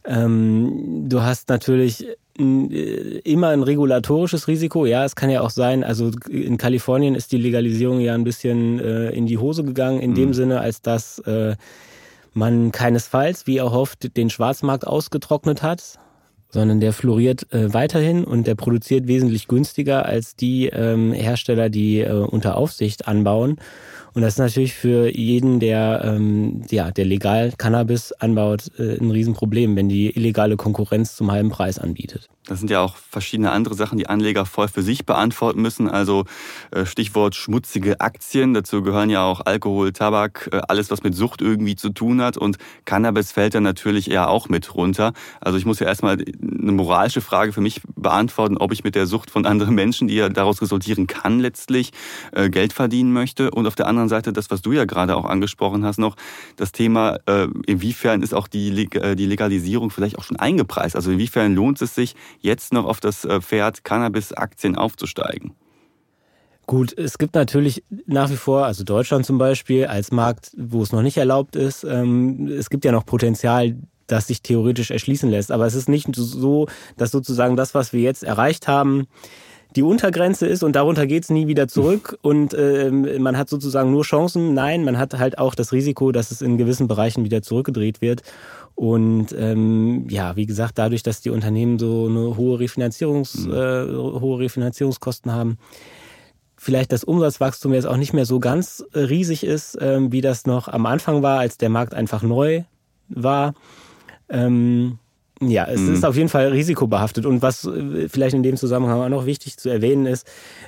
Ähm, 0.05 1.09
du 1.09 1.23
hast 1.23 1.49
natürlich 1.49 2.07
äh, 2.07 2.17
immer 2.39 3.49
ein 3.49 3.63
regulatorisches 3.63 4.47
Risiko. 4.47 4.87
Ja, 4.87 5.05
es 5.05 5.17
kann 5.17 5.29
ja 5.29 5.41
auch 5.41 5.51
sein, 5.51 5.83
also 5.83 6.13
in 6.29 6.57
Kalifornien 6.57 7.17
ist 7.17 7.33
die 7.33 7.39
Legalisierung 7.39 8.01
ja 8.01 8.15
ein 8.15 8.25
bisschen 8.25 8.79
äh, 8.79 9.11
in 9.11 9.27
die 9.27 9.39
Hose 9.39 9.65
gegangen, 9.65 10.01
in 10.01 10.11
mhm. 10.13 10.15
dem 10.15 10.35
Sinne, 10.35 10.61
als 10.61 10.81
dass 10.81 11.19
äh, 11.21 11.57
man 12.35 12.71
keinesfalls, 12.71 13.47
wie 13.47 13.57
erhofft, 13.57 14.17
den 14.17 14.31
Schwarzmarkt 14.31 14.87
ausgetrocknet 14.87 15.63
hat, 15.63 15.99
sondern 16.49 16.81
der 16.81 16.93
floriert 16.93 17.53
äh, 17.53 17.75
weiterhin 17.75 18.25
und 18.25 18.47
der 18.47 18.55
produziert 18.55 19.09
wesentlich 19.09 19.49
günstiger 19.49 20.07
als 20.07 20.37
die 20.37 20.67
ähm, 20.67 21.13
Hersteller, 21.13 21.69
die 21.69 22.01
äh, 22.01 22.13
unter 22.13 22.57
Aufsicht 22.57 23.09
anbauen. 23.09 23.57
Und 24.19 24.23
das 24.23 24.35
ist 24.35 24.39
natürlich 24.41 24.75
für 24.75 25.17
jeden, 25.17 25.61
der, 25.61 26.03
ähm, 26.05 26.63
ja, 26.71 26.91
der 26.91 27.05
legal 27.05 27.53
Cannabis 27.57 28.11
anbaut, 28.11 28.69
äh, 28.77 28.99
ein 28.99 29.13
Riesenproblem, 29.13 29.77
wenn 29.77 29.89
die 29.89 30.11
illegale 30.11 30.57
Konkurrenz 30.57 31.15
zum 31.15 31.31
halben 31.31 31.51
Preis 31.51 31.79
anbietet. 31.79 32.29
Das 32.49 32.59
sind 32.61 32.71
ja 32.71 32.81
auch 32.81 32.97
verschiedene 32.97 33.53
andere 33.53 33.75
Sachen, 33.75 33.99
die 33.99 34.09
Anleger 34.09 34.47
voll 34.47 34.69
für 34.69 34.83
sich 34.83 35.05
beantworten 35.05 35.61
müssen. 35.61 35.89
Also 35.89 36.25
äh, 36.71 36.87
Stichwort 36.87 37.35
schmutzige 37.35 38.01
Aktien. 38.01 38.55
Dazu 38.55 38.83
gehören 38.83 39.11
ja 39.11 39.23
auch 39.23 39.43
Alkohol, 39.45 39.93
Tabak, 39.93 40.49
äh, 40.53 40.63
alles, 40.67 40.91
was 40.91 41.03
mit 41.03 41.15
Sucht 41.15 41.43
irgendwie 41.43 41.77
zu 41.77 41.91
tun 41.91 42.23
hat. 42.23 42.39
Und 42.39 42.57
Cannabis 42.87 43.33
fällt 43.33 43.55
da 43.55 43.61
natürlich 43.61 44.11
eher 44.11 44.31
auch 44.31 44.49
mit 44.49 44.75
runter. 44.75 45.13
Also 45.41 45.59
ich 45.59 45.67
muss 45.67 45.79
ja 45.79 45.87
erstmal 45.87 46.15
eine 46.15 46.73
moralische 46.73 47.21
Frage 47.21 47.53
für 47.53 47.61
mich 47.61 47.83
beantworten, 47.97 48.57
ob 48.57 48.73
ich 48.73 48.83
mit 48.83 48.95
der 48.95 49.07
Sucht 49.07 49.31
von 49.31 49.45
anderen 49.45 49.75
Menschen, 49.75 50.09
die 50.09 50.15
ja 50.15 50.31
daraus 50.31 50.63
resultieren 50.63 51.07
kann, 51.07 51.41
letztlich 51.41 51.93
äh, 52.33 52.49
Geld 52.49 52.73
verdienen 52.73 53.13
möchte. 53.13 53.51
Und 53.51 53.67
auf 53.67 53.75
der 53.75 53.87
anderen 53.87 54.09
Seite 54.09 54.33
das, 54.33 54.51
was 54.51 54.63
du 54.63 54.73
ja 54.73 54.87
gerade 54.87 55.17
auch 55.17 55.27
angesprochen 55.27 55.85
hast, 55.85 55.99
noch 55.99 56.17
das 56.57 56.73
Thema, 56.73 57.19
inwiefern 57.67 58.23
ist 58.23 58.35
auch 58.35 58.49
die 58.49 58.71
Legalisierung 58.71 59.91
vielleicht 59.91 60.19
auch 60.19 60.25
schon 60.25 60.39
eingepreist? 60.39 60.97
Also 60.97 61.11
inwiefern 61.11 61.55
lohnt 61.55 61.81
es 61.83 61.95
sich, 61.95 62.15
jetzt 62.41 62.73
noch 62.73 62.85
auf 62.85 63.01
das 63.01 63.25
äh, 63.25 63.41
Pferd 63.41 63.85
Cannabis-Aktien 63.85 64.77
aufzusteigen? 64.77 65.55
Gut, 66.67 66.97
es 66.99 67.17
gibt 67.17 67.35
natürlich 67.35 67.83
nach 68.05 68.31
wie 68.31 68.37
vor, 68.37 68.67
also 68.67 68.85
Deutschland 68.85 69.25
zum 69.25 69.39
Beispiel, 69.39 69.87
als 69.87 70.13
Markt, 70.13 70.51
wo 70.57 70.83
es 70.83 70.93
noch 70.93 71.01
nicht 71.01 71.17
erlaubt 71.17 71.57
ist, 71.57 71.83
ähm, 71.85 72.47
es 72.49 72.69
gibt 72.69 72.85
ja 72.85 72.93
noch 72.93 73.07
Potenzial, 73.07 73.77
das 74.07 74.27
sich 74.27 74.43
theoretisch 74.43 74.91
erschließen 74.91 75.31
lässt. 75.31 75.51
Aber 75.51 75.67
es 75.67 75.75
ist 75.75 75.89
nicht 75.89 76.09
so, 76.15 76.67
dass 76.97 77.11
sozusagen 77.11 77.57
das, 77.57 77.75
was 77.75 77.93
wir 77.93 78.03
jetzt 78.03 78.23
erreicht 78.23 78.69
haben, 78.69 79.07
die 79.77 79.83
Untergrenze 79.83 80.47
ist 80.47 80.63
und 80.63 80.75
darunter 80.75 81.07
geht 81.07 81.25
es 81.25 81.31
nie 81.31 81.47
wieder 81.47 81.69
zurück 81.69 82.19
und 82.23 82.55
äh, 82.55 82.91
man 82.91 83.37
hat 83.37 83.49
sozusagen 83.49 83.91
nur 83.91 84.03
Chancen. 84.03 84.55
Nein, 84.55 84.85
man 84.85 84.99
hat 84.99 85.15
halt 85.19 85.39
auch 85.39 85.55
das 85.55 85.73
Risiko, 85.73 86.11
dass 86.13 86.31
es 86.31 86.43
in 86.43 86.59
gewissen 86.59 86.89
Bereichen 86.89 87.25
wieder 87.25 87.43
zurückgedreht 87.43 88.01
wird. 88.01 88.23
Und 88.79 89.35
ähm, 89.37 90.07
ja, 90.09 90.37
wie 90.37 90.47
gesagt, 90.47 90.79
dadurch, 90.79 91.03
dass 91.03 91.21
die 91.21 91.31
Unternehmen 91.31 91.81
so 91.81 92.07
eine 92.07 92.37
hohe 92.37 92.61
Refinanzierungs, 92.61 93.47
mhm. 93.47 93.53
äh, 93.53 93.87
hohe 94.21 94.39
Refinanzierungskosten 94.39 95.33
haben, 95.33 95.59
vielleicht 96.57 96.93
das 96.93 97.03
Umsatzwachstum 97.03 97.75
jetzt 97.75 97.89
auch 97.89 97.97
nicht 97.97 98.13
mehr 98.13 98.25
so 98.25 98.39
ganz 98.39 98.85
riesig 98.95 99.43
ist, 99.43 99.77
ähm, 99.81 100.13
wie 100.13 100.21
das 100.21 100.47
noch 100.47 100.69
am 100.69 100.87
Anfang 100.87 101.25
war, 101.25 101.41
als 101.41 101.59
der 101.59 101.71
Markt 101.71 101.93
einfach 101.93 102.23
neu 102.23 102.63
war. 103.09 103.55
Ähm, 104.29 105.01
ja, 105.41 105.67
es 105.67 105.81
mhm. 105.81 105.95
ist 105.95 106.05
auf 106.05 106.17
jeden 106.17 106.29
Fall 106.29 106.49
risikobehaftet. 106.49 107.25
Und 107.25 107.43
was 107.43 107.65
äh, 107.65 108.09
vielleicht 108.09 108.35
in 108.35 108.43
dem 108.43 108.57
Zusammenhang 108.57 109.01
auch 109.01 109.09
noch 109.09 109.27
wichtig 109.27 109.57
zu 109.57 109.69
erwähnen 109.69 110.07
ist, 110.07 110.27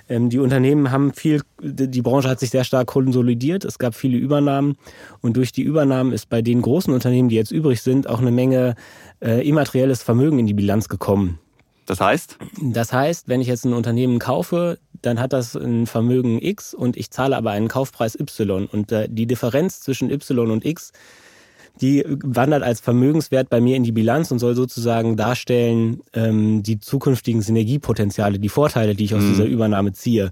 ähm, 0.09 0.31
die 0.31 0.39
Unternehmen 0.39 0.93
haben 0.93 1.13
viel, 1.13 1.43
die 1.61 2.03
Branche 2.03 2.29
hat 2.29 2.39
sich 2.39 2.51
sehr 2.51 2.65
stark 2.65 2.87
konsolidiert. 2.87 3.65
Es 3.65 3.79
gab 3.79 3.95
viele 3.95 4.17
Übernahmen. 4.17 4.77
Und 5.21 5.37
durch 5.37 5.51
die 5.53 5.63
Übernahmen 5.63 6.13
ist 6.13 6.29
bei 6.29 6.41
den 6.41 6.63
großen 6.63 6.95
Unternehmen, 6.95 7.29
die 7.29 7.37
jetzt 7.37 7.51
übrig 7.51 7.83
sind, 7.83 8.09
auch 8.09 8.21
eine 8.21 8.31
Menge 8.31 8.77
äh, 9.21 9.47
immaterielles 9.47 10.03
Vermögen 10.03 10.39
in 10.39 10.47
die 10.47 10.55
Bilanz 10.55 10.89
gekommen. 10.89 11.41
Das 11.87 12.01
heißt? 12.01 12.39
Das 12.63 12.93
heißt, 12.93 13.29
wenn 13.29 13.41
ich 13.41 13.49
jetzt 13.49 13.65
ein 13.65 13.73
Unternehmen 13.73 14.21
kaufe, 14.21 14.79
dann 15.03 15.19
hat 15.19 15.33
das 15.33 15.57
ein 15.57 15.87
Vermögen 15.87 16.41
X 16.41 16.75
und 16.75 16.97
ich 16.97 17.11
zahle 17.11 17.37
aber 17.37 17.51
einen 17.51 17.67
Kaufpreis 17.67 18.19
Y. 18.19 18.67
Und 18.67 18.93
äh, 18.93 19.09
die 19.11 19.27
Differenz 19.27 19.81
zwischen 19.81 20.11
Y 20.11 20.53
und 20.53 20.65
X 20.65 20.93
die 21.81 22.05
wandert 22.07 22.63
als 22.63 22.81
Vermögenswert 22.81 23.49
bei 23.49 23.61
mir 23.61 23.77
in 23.77 23.85
die 23.85 23.93
Bilanz 23.93 24.31
und 24.31 24.39
soll 24.39 24.55
sozusagen 24.55 25.17
darstellen 25.17 26.01
ähm, 26.13 26.63
die 26.63 26.79
zukünftigen 26.79 27.43
Synergiepotenziale, 27.43 28.39
die 28.39 28.49
Vorteile, 28.49 28.95
die 28.95 29.05
ich 29.05 29.15
aus 29.15 29.23
mhm. 29.23 29.29
dieser 29.29 29.45
Übernahme 29.45 29.93
ziehe. 29.93 30.31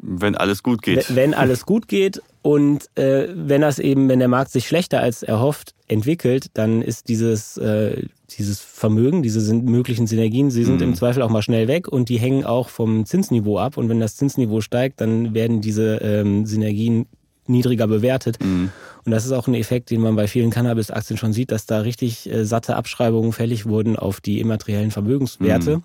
Wenn 0.00 0.36
alles 0.36 0.62
gut 0.62 0.82
geht. 0.82 1.14
Wenn 1.16 1.34
alles 1.34 1.66
gut 1.66 1.88
geht 1.88 2.22
und 2.42 2.88
äh, 2.96 3.28
wenn 3.34 3.62
das 3.62 3.80
eben, 3.80 4.08
wenn 4.08 4.20
der 4.20 4.28
Markt 4.28 4.52
sich 4.52 4.68
schlechter 4.68 5.00
als 5.00 5.24
erhofft 5.24 5.74
entwickelt, 5.88 6.46
dann 6.54 6.82
ist 6.82 7.08
dieses, 7.08 7.56
äh, 7.56 8.04
dieses 8.30 8.60
Vermögen, 8.60 9.24
diese 9.24 9.40
sind 9.40 9.64
möglichen 9.64 10.06
Synergien, 10.06 10.50
sie 10.50 10.64
sind 10.64 10.76
mhm. 10.76 10.88
im 10.88 10.94
Zweifel 10.94 11.22
auch 11.22 11.30
mal 11.30 11.42
schnell 11.42 11.66
weg 11.66 11.88
und 11.88 12.08
die 12.08 12.18
hängen 12.18 12.44
auch 12.44 12.68
vom 12.68 13.06
Zinsniveau 13.06 13.58
ab. 13.58 13.76
Und 13.76 13.88
wenn 13.88 13.98
das 13.98 14.16
Zinsniveau 14.16 14.60
steigt, 14.60 15.00
dann 15.00 15.34
werden 15.34 15.60
diese 15.60 15.96
ähm, 15.96 16.46
Synergien 16.46 17.06
niedriger 17.48 17.88
bewertet. 17.88 18.38
Mhm. 18.42 18.70
Und 19.08 19.12
das 19.12 19.24
ist 19.24 19.32
auch 19.32 19.46
ein 19.46 19.54
Effekt, 19.54 19.88
den 19.88 20.02
man 20.02 20.16
bei 20.16 20.28
vielen 20.28 20.50
Cannabis-Aktien 20.50 21.16
schon 21.16 21.32
sieht, 21.32 21.50
dass 21.50 21.64
da 21.64 21.80
richtig 21.80 22.30
äh, 22.30 22.44
satte 22.44 22.76
Abschreibungen 22.76 23.32
fällig 23.32 23.64
wurden 23.64 23.96
auf 23.96 24.20
die 24.20 24.38
immateriellen 24.38 24.90
Vermögenswerte. 24.90 25.78
Mhm. 25.78 25.82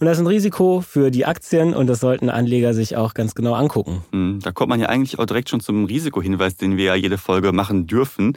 Und 0.00 0.06
das 0.06 0.16
ist 0.16 0.24
ein 0.24 0.28
Risiko 0.28 0.80
für 0.80 1.10
die 1.10 1.26
Aktien 1.26 1.74
und 1.74 1.86
das 1.86 2.00
sollten 2.00 2.30
Anleger 2.30 2.72
sich 2.72 2.96
auch 2.96 3.12
ganz 3.12 3.34
genau 3.34 3.52
angucken. 3.52 4.02
Mhm. 4.12 4.40
Da 4.42 4.50
kommt 4.50 4.70
man 4.70 4.80
ja 4.80 4.86
eigentlich 4.86 5.18
auch 5.18 5.26
direkt 5.26 5.50
schon 5.50 5.60
zum 5.60 5.84
Risikohinweis, 5.84 6.56
den 6.56 6.78
wir 6.78 6.86
ja 6.86 6.94
jede 6.94 7.18
Folge 7.18 7.52
machen 7.52 7.86
dürfen. 7.86 8.32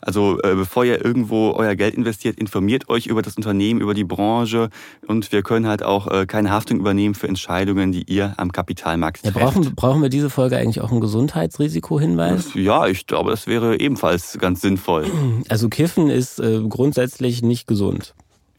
Also 0.00 0.38
äh, 0.44 0.54
bevor 0.54 0.84
ihr 0.84 1.04
irgendwo 1.04 1.50
euer 1.56 1.74
Geld 1.74 1.96
investiert, 1.96 2.38
informiert 2.38 2.88
euch 2.88 3.08
über 3.08 3.20
das 3.20 3.36
Unternehmen, 3.36 3.80
über 3.80 3.94
die 3.94 4.04
Branche 4.04 4.70
und 5.08 5.32
wir 5.32 5.42
können 5.42 5.66
halt 5.66 5.82
auch 5.82 6.06
äh, 6.06 6.24
keine 6.24 6.52
Haftung 6.52 6.78
übernehmen 6.78 7.16
für 7.16 7.26
Entscheidungen, 7.26 7.90
die 7.90 8.04
ihr 8.04 8.34
am 8.36 8.52
Kapitalmarkt 8.52 9.24
ja, 9.24 9.32
brauchen, 9.32 9.74
brauchen 9.74 10.00
wir 10.00 10.10
diese 10.10 10.30
Folge 10.30 10.56
eigentlich 10.56 10.80
auch 10.80 10.92
einen 10.92 11.00
Gesundheitsrisikohinweis? 11.00 12.54
Ja, 12.54 12.86
ich 12.86 13.08
glaube, 13.08 13.32
das 13.32 13.48
wäre 13.48 13.80
ebenfalls 13.80 14.38
ganz 14.38 14.60
sinnvoll. 14.60 15.10
Also 15.48 15.68
Kiffen 15.68 16.10
ist 16.10 16.38
äh, 16.38 16.60
grundsätzlich 16.68 17.42
nicht 17.42 17.66
gesund. 17.66 18.14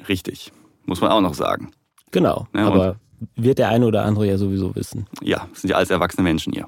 Richtig, 0.10 0.52
muss 0.86 1.00
man 1.00 1.10
auch 1.12 1.22
noch 1.22 1.36
sagen. 1.36 1.72
Genau, 2.12 2.48
ja, 2.56 2.68
aber 2.68 2.96
wird 3.36 3.60
der 3.60 3.70
eine 3.70 3.86
oder 3.86 4.06
andere 4.06 4.28
ja 4.28 4.38
sowieso 4.38 4.76
wissen. 4.76 5.08
Ja, 5.22 5.48
sind 5.54 5.70
ja 5.70 5.76
alles 5.76 5.90
erwachsene 5.90 6.24
Menschen 6.24 6.54
hier. 6.54 6.66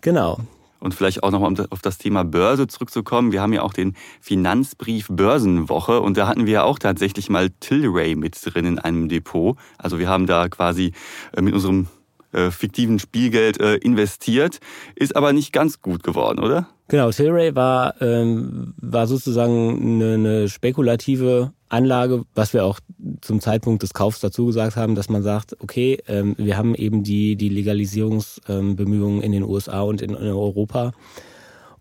Genau. 0.00 0.38
Und 0.80 0.94
vielleicht 0.94 1.22
auch 1.22 1.30
nochmal 1.30 1.54
auf 1.70 1.80
das 1.80 1.98
Thema 1.98 2.24
Börse 2.24 2.66
zurückzukommen. 2.66 3.30
Wir 3.30 3.40
haben 3.40 3.52
ja 3.52 3.62
auch 3.62 3.72
den 3.72 3.94
Finanzbrief 4.20 5.06
Börsenwoche 5.08 6.00
und 6.00 6.16
da 6.16 6.26
hatten 6.26 6.46
wir 6.46 6.52
ja 6.54 6.62
auch 6.64 6.80
tatsächlich 6.80 7.30
mal 7.30 7.50
Tilray 7.60 8.16
mit 8.16 8.36
drin 8.44 8.66
in 8.66 8.78
einem 8.80 9.08
Depot. 9.08 9.56
Also 9.78 10.00
wir 10.00 10.08
haben 10.08 10.26
da 10.26 10.48
quasi 10.48 10.92
äh, 11.36 11.40
mit 11.40 11.54
unserem 11.54 11.86
äh, 12.32 12.50
fiktiven 12.50 12.98
Spielgeld 12.98 13.60
äh, 13.60 13.76
investiert, 13.76 14.58
ist 14.96 15.14
aber 15.14 15.32
nicht 15.32 15.52
ganz 15.52 15.82
gut 15.82 16.02
geworden, 16.02 16.40
oder? 16.40 16.66
Genau, 16.88 17.10
Tilray 17.10 17.54
war, 17.54 18.00
ähm, 18.02 18.74
war 18.78 19.06
sozusagen 19.06 20.00
eine, 20.02 20.14
eine 20.14 20.48
spekulative 20.48 21.52
Anlage, 21.72 22.24
was 22.34 22.52
wir 22.52 22.64
auch 22.64 22.80
zum 23.20 23.40
Zeitpunkt 23.40 23.82
des 23.82 23.94
Kaufs 23.94 24.20
dazu 24.20 24.46
gesagt 24.46 24.76
haben, 24.76 24.94
dass 24.94 25.08
man 25.08 25.22
sagt, 25.22 25.56
okay, 25.60 25.98
ähm, 26.06 26.34
wir 26.38 26.56
haben 26.56 26.74
eben 26.74 27.02
die, 27.02 27.36
die 27.36 27.48
Legalisierungsbemühungen 27.48 29.18
ähm, 29.18 29.22
in 29.22 29.32
den 29.32 29.42
USA 29.42 29.80
und 29.80 30.02
in, 30.02 30.10
in 30.10 30.28
Europa. 30.28 30.92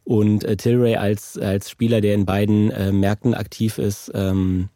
Und 0.04 0.44
äh, 0.44 0.58
Tilray 0.58 0.96
als, 0.96 1.38
als 1.38 1.70
Spieler, 1.70 2.02
der 2.02 2.16
in 2.16 2.26
beiden 2.26 2.72
äh, 2.72 2.92
Märkten 2.92 3.34
aktiv 3.34 3.78
ist, 3.78 4.12
ähm, 4.14 4.70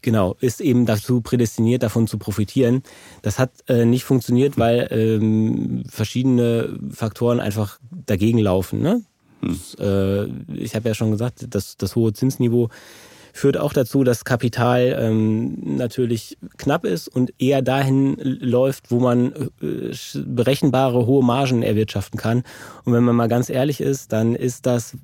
Genau, 0.00 0.36
ist 0.40 0.60
eben 0.60 0.86
dazu 0.86 1.20
prädestiniert, 1.20 1.82
davon 1.82 2.06
zu 2.06 2.18
profitieren. 2.18 2.82
Das 3.22 3.38
hat 3.38 3.50
äh, 3.66 3.84
nicht 3.84 4.04
funktioniert, 4.04 4.56
weil 4.56 4.86
ähm, 4.90 5.82
verschiedene 5.88 6.78
Faktoren 6.92 7.40
einfach 7.40 7.80
dagegen 8.06 8.38
laufen. 8.38 8.80
Ne? 8.80 9.02
Hm. 9.40 9.48
Das, 9.48 9.74
äh, 9.80 10.26
ich 10.54 10.76
habe 10.76 10.88
ja 10.88 10.94
schon 10.94 11.10
gesagt, 11.10 11.52
dass 11.52 11.76
das 11.76 11.96
hohe 11.96 12.12
Zinsniveau 12.12 12.68
führt 13.32 13.56
auch 13.56 13.72
dazu, 13.72 14.04
dass 14.04 14.24
Kapital 14.24 14.96
ähm, 14.98 15.76
natürlich 15.76 16.38
knapp 16.56 16.84
ist 16.84 17.08
und 17.08 17.32
eher 17.38 17.62
dahin 17.62 18.16
läuft, 18.20 18.90
wo 18.90 19.00
man 19.00 19.32
äh, 19.60 19.92
berechenbare 20.26 21.06
hohe 21.06 21.24
Margen 21.24 21.62
erwirtschaften 21.62 22.18
kann. 22.18 22.42
Und 22.84 22.92
wenn 22.92 23.04
man 23.04 23.16
mal 23.16 23.28
ganz 23.28 23.50
ehrlich 23.50 23.80
ist, 23.80 24.12
dann 24.12 24.34
ist 24.34 24.66
das 24.66 24.96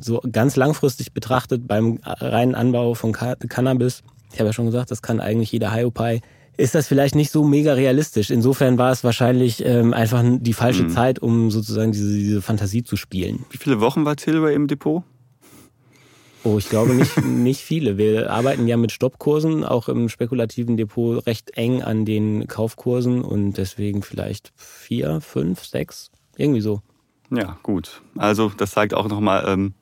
so 0.00 0.20
ganz 0.30 0.56
langfristig 0.56 1.12
betrachtet 1.12 1.66
beim 1.66 1.98
reinen 2.02 2.54
Anbau 2.54 2.94
von 2.94 3.12
Cannabis 3.12 4.02
ich 4.32 4.40
habe 4.40 4.48
ja 4.48 4.52
schon 4.52 4.66
gesagt, 4.66 4.90
das 4.90 5.02
kann 5.02 5.20
eigentlich 5.20 5.52
jeder 5.52 5.72
Hiopai. 5.72 6.20
Ist 6.56 6.74
das 6.74 6.86
vielleicht 6.86 7.14
nicht 7.14 7.30
so 7.30 7.44
mega 7.44 7.74
realistisch? 7.74 8.30
Insofern 8.30 8.78
war 8.78 8.92
es 8.92 9.04
wahrscheinlich 9.04 9.64
ähm, 9.64 9.94
einfach 9.94 10.22
die 10.24 10.52
falsche 10.52 10.84
mhm. 10.84 10.90
Zeit, 10.90 11.18
um 11.18 11.50
sozusagen 11.50 11.92
diese, 11.92 12.12
diese 12.12 12.42
Fantasie 12.42 12.82
zu 12.82 12.96
spielen. 12.96 13.44
Wie 13.50 13.58
viele 13.58 13.80
Wochen 13.80 14.04
war 14.04 14.16
Tilray 14.16 14.54
im 14.54 14.68
Depot? 14.68 15.02
Oh, 16.44 16.58
ich 16.58 16.68
glaube 16.68 16.94
nicht, 16.94 17.16
nicht 17.24 17.60
viele. 17.60 17.98
Wir 17.98 18.30
arbeiten 18.30 18.66
ja 18.66 18.76
mit 18.76 18.92
Stoppkursen, 18.92 19.64
auch 19.64 19.88
im 19.88 20.08
spekulativen 20.08 20.76
Depot 20.76 21.24
recht 21.26 21.56
eng 21.56 21.82
an 21.82 22.04
den 22.04 22.48
Kaufkursen 22.48 23.22
und 23.22 23.54
deswegen 23.54 24.02
vielleicht 24.02 24.52
vier, 24.56 25.20
fünf, 25.20 25.64
sechs, 25.64 26.10
irgendwie 26.36 26.60
so. 26.60 26.82
Ja, 27.30 27.58
gut. 27.62 28.02
Also 28.16 28.50
das 28.56 28.72
zeigt 28.72 28.92
auch 28.92 29.08
nochmal, 29.08 29.44
ähm, 29.46 29.74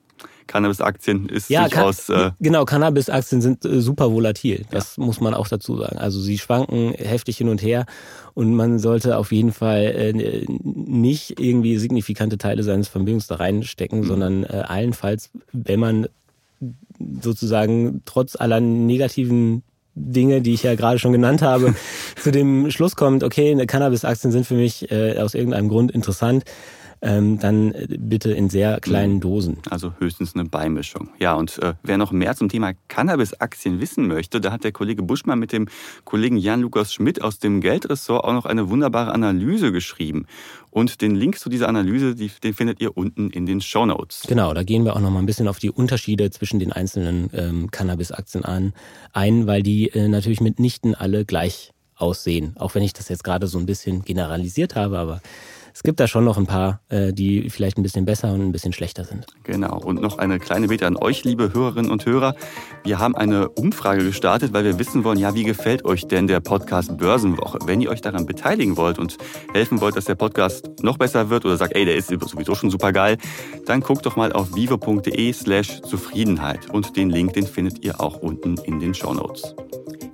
Cannabis-Aktien 0.51 1.29
ist 1.29 1.49
ja, 1.49 1.67
durchaus. 1.67 2.09
Äh 2.09 2.31
genau, 2.39 2.65
Cannabis-Aktien 2.65 3.41
sind 3.41 3.63
äh, 3.63 3.81
super 3.81 4.11
volatil. 4.11 4.65
Das 4.69 4.97
ja. 4.97 5.03
muss 5.03 5.21
man 5.21 5.33
auch 5.33 5.47
dazu 5.47 5.77
sagen. 5.77 5.97
Also 5.97 6.19
sie 6.19 6.37
schwanken 6.37 6.93
heftig 6.93 7.37
hin 7.37 7.47
und 7.47 7.61
her 7.61 7.85
und 8.33 8.53
man 8.53 8.77
sollte 8.77 9.17
auf 9.17 9.31
jeden 9.31 9.53
Fall 9.53 9.83
äh, 9.83 10.45
nicht 10.61 11.39
irgendwie 11.39 11.77
signifikante 11.77 12.37
Teile 12.37 12.63
seines 12.63 12.89
Vermögens 12.89 13.27
da 13.27 13.35
reinstecken, 13.35 14.01
mhm. 14.01 14.05
sondern 14.05 14.43
äh, 14.43 14.63
allenfalls, 14.67 15.31
wenn 15.53 15.79
man 15.79 16.07
sozusagen 17.21 18.01
trotz 18.05 18.35
aller 18.35 18.59
negativen 18.59 19.63
Dinge, 19.93 20.41
die 20.41 20.53
ich 20.53 20.63
ja 20.63 20.75
gerade 20.75 20.99
schon 20.99 21.11
genannt 21.11 21.41
habe, 21.41 21.75
zu 22.15 22.31
dem 22.31 22.71
Schluss 22.71 22.95
kommt, 22.95 23.23
okay, 23.23 23.65
Cannabis-Aktien 23.65 24.31
sind 24.31 24.45
für 24.45 24.55
mich 24.55 24.89
äh, 24.91 25.17
aus 25.17 25.33
irgendeinem 25.33 25.69
Grund 25.69 25.91
interessant 25.91 26.45
ähm, 27.01 27.39
dann 27.39 27.73
äh, 27.73 27.87
bitte 27.89 28.31
in 28.31 28.49
sehr 28.49 28.79
kleinen 28.79 29.15
mhm. 29.15 29.21
Dosen. 29.21 29.57
Also 29.69 29.93
höchstens 29.99 30.35
eine 30.35 30.45
Beimischung. 30.45 31.09
Ja, 31.19 31.33
und 31.33 31.57
äh, 31.59 31.73
wer 31.83 31.97
noch 31.97 32.11
mehr 32.11 32.35
zum 32.35 32.49
Thema 32.49 32.73
Cannabis-Aktien 32.87 33.79
wissen 33.79 34.07
möchte, 34.07 34.39
da 34.39 34.51
hat 34.51 34.63
der 34.63 34.71
Kollege 34.71 35.01
Buschmann 35.01 35.39
mit 35.39 35.51
dem 35.51 35.67
Kollegen 36.03 36.37
Jan-Lukas 36.37 36.93
Schmidt 36.93 37.21
aus 37.21 37.39
dem 37.39 37.61
Geldressort 37.61 38.23
auch 38.23 38.33
noch 38.33 38.45
eine 38.45 38.69
wunderbare 38.69 39.11
Analyse 39.11 39.71
geschrieben. 39.71 40.27
Und 40.69 41.01
den 41.01 41.15
Link 41.15 41.39
zu 41.39 41.49
dieser 41.49 41.67
Analyse, 41.67 42.15
die, 42.15 42.31
den 42.43 42.53
findet 42.53 42.79
ihr 42.79 42.95
unten 42.95 43.29
in 43.31 43.45
den 43.45 43.61
Show 43.61 43.85
Notes. 43.85 44.23
Genau, 44.27 44.53
da 44.53 44.63
gehen 44.63 44.85
wir 44.85 44.95
auch 44.95 45.01
noch 45.01 45.11
mal 45.11 45.19
ein 45.19 45.25
bisschen 45.25 45.47
auf 45.47 45.59
die 45.59 45.71
Unterschiede 45.71 46.29
zwischen 46.29 46.59
den 46.59 46.71
einzelnen 46.71 47.29
ähm, 47.33 47.71
Cannabis-Aktien 47.71 48.45
an, 48.45 48.73
ein, 49.11 49.47
weil 49.47 49.63
die 49.63 49.89
äh, 49.89 50.07
natürlich 50.07 50.39
mitnichten 50.39 50.95
alle 50.95 51.25
gleich 51.25 51.71
aussehen. 51.95 52.55
Auch 52.57 52.75
wenn 52.75 52.83
ich 52.83 52.93
das 52.93 53.09
jetzt 53.09 53.23
gerade 53.23 53.47
so 53.47 53.59
ein 53.59 53.65
bisschen 53.65 54.03
generalisiert 54.03 54.75
habe, 54.75 54.97
aber 54.97 55.21
es 55.73 55.83
gibt 55.83 55.99
da 55.99 56.07
schon 56.07 56.25
noch 56.25 56.37
ein 56.37 56.45
paar, 56.45 56.81
äh, 56.89 57.13
die 57.13 57.49
vielleicht 57.49 57.77
ein 57.77 57.83
bisschen 57.83 58.05
besser 58.05 58.33
und 58.33 58.41
ein 58.41 58.51
bisschen 58.51 58.73
schlechter 58.73 59.03
sind. 59.03 59.25
Genau. 59.43 59.79
Und 59.79 60.01
noch 60.01 60.17
eine 60.17 60.39
kleine 60.39 60.67
Bitte 60.67 60.87
an 60.87 60.97
euch, 60.97 61.23
liebe 61.23 61.53
Hörerinnen 61.53 61.91
und 61.91 62.05
Hörer. 62.05 62.35
Wir 62.83 62.99
haben 62.99 63.15
eine 63.15 63.49
Umfrage 63.49 64.03
gestartet, 64.03 64.53
weil 64.53 64.63
wir 64.63 64.79
wissen 64.79 65.03
wollen, 65.03 65.19
ja, 65.19 65.33
wie 65.33 65.43
gefällt 65.43 65.85
euch 65.85 66.07
denn 66.07 66.27
der 66.27 66.39
Podcast 66.39 66.97
Börsenwoche? 66.97 67.59
Wenn 67.65 67.81
ihr 67.81 67.89
euch 67.89 68.01
daran 68.01 68.25
beteiligen 68.25 68.77
wollt 68.77 68.99
und 68.99 69.17
helfen 69.53 69.81
wollt, 69.81 69.95
dass 69.95 70.05
der 70.05 70.15
Podcast 70.15 70.69
noch 70.81 70.97
besser 70.97 71.29
wird 71.29 71.45
oder 71.45 71.57
sagt, 71.57 71.75
ey, 71.75 71.85
der 71.85 71.95
ist 71.95 72.07
sowieso 72.07 72.55
schon 72.55 72.69
super 72.69 72.91
geil, 72.91 73.17
dann 73.65 73.81
guckt 73.81 74.05
doch 74.05 74.15
mal 74.15 74.31
auf 74.33 74.55
vivo.de 74.55 75.33
slash 75.33 75.81
Zufriedenheit. 75.81 76.69
Und 76.69 76.95
den 76.95 77.09
Link, 77.09 77.33
den 77.33 77.45
findet 77.45 77.83
ihr 77.83 77.99
auch 78.01 78.17
unten 78.17 78.57
in 78.65 78.79
den 78.79 78.93
Show 78.93 79.13
Notes. 79.13 79.55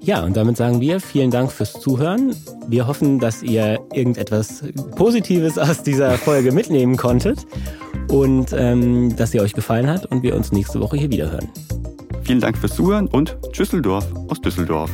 Ja, 0.07 0.23
und 0.23 0.37
damit 0.37 0.55
sagen 0.55 0.79
wir 0.79 1.01
vielen 1.01 1.31
Dank 1.31 1.51
fürs 1.51 1.73
Zuhören. 1.73 2.33
Wir 2.69 2.87
hoffen, 2.87 3.19
dass 3.19 3.43
ihr 3.43 3.77
irgendetwas 3.93 4.63
Positives 4.95 5.57
aus 5.57 5.83
dieser 5.83 6.11
Folge 6.11 6.53
mitnehmen 6.53 6.95
konntet 6.95 7.45
und 8.07 8.53
ähm, 8.53 9.13
dass 9.17 9.31
sie 9.31 9.41
euch 9.41 9.51
gefallen 9.51 9.87
hat 9.87 10.05
und 10.05 10.23
wir 10.23 10.33
uns 10.37 10.53
nächste 10.53 10.79
Woche 10.79 10.95
hier 10.95 11.11
wieder 11.11 11.29
hören. 11.29 11.49
Vielen 12.23 12.39
Dank 12.39 12.57
fürs 12.57 12.73
Zuhören 12.73 13.07
und 13.07 13.37
Tschüsseldorf 13.51 14.07
aus 14.29 14.39
Düsseldorf. 14.39 14.89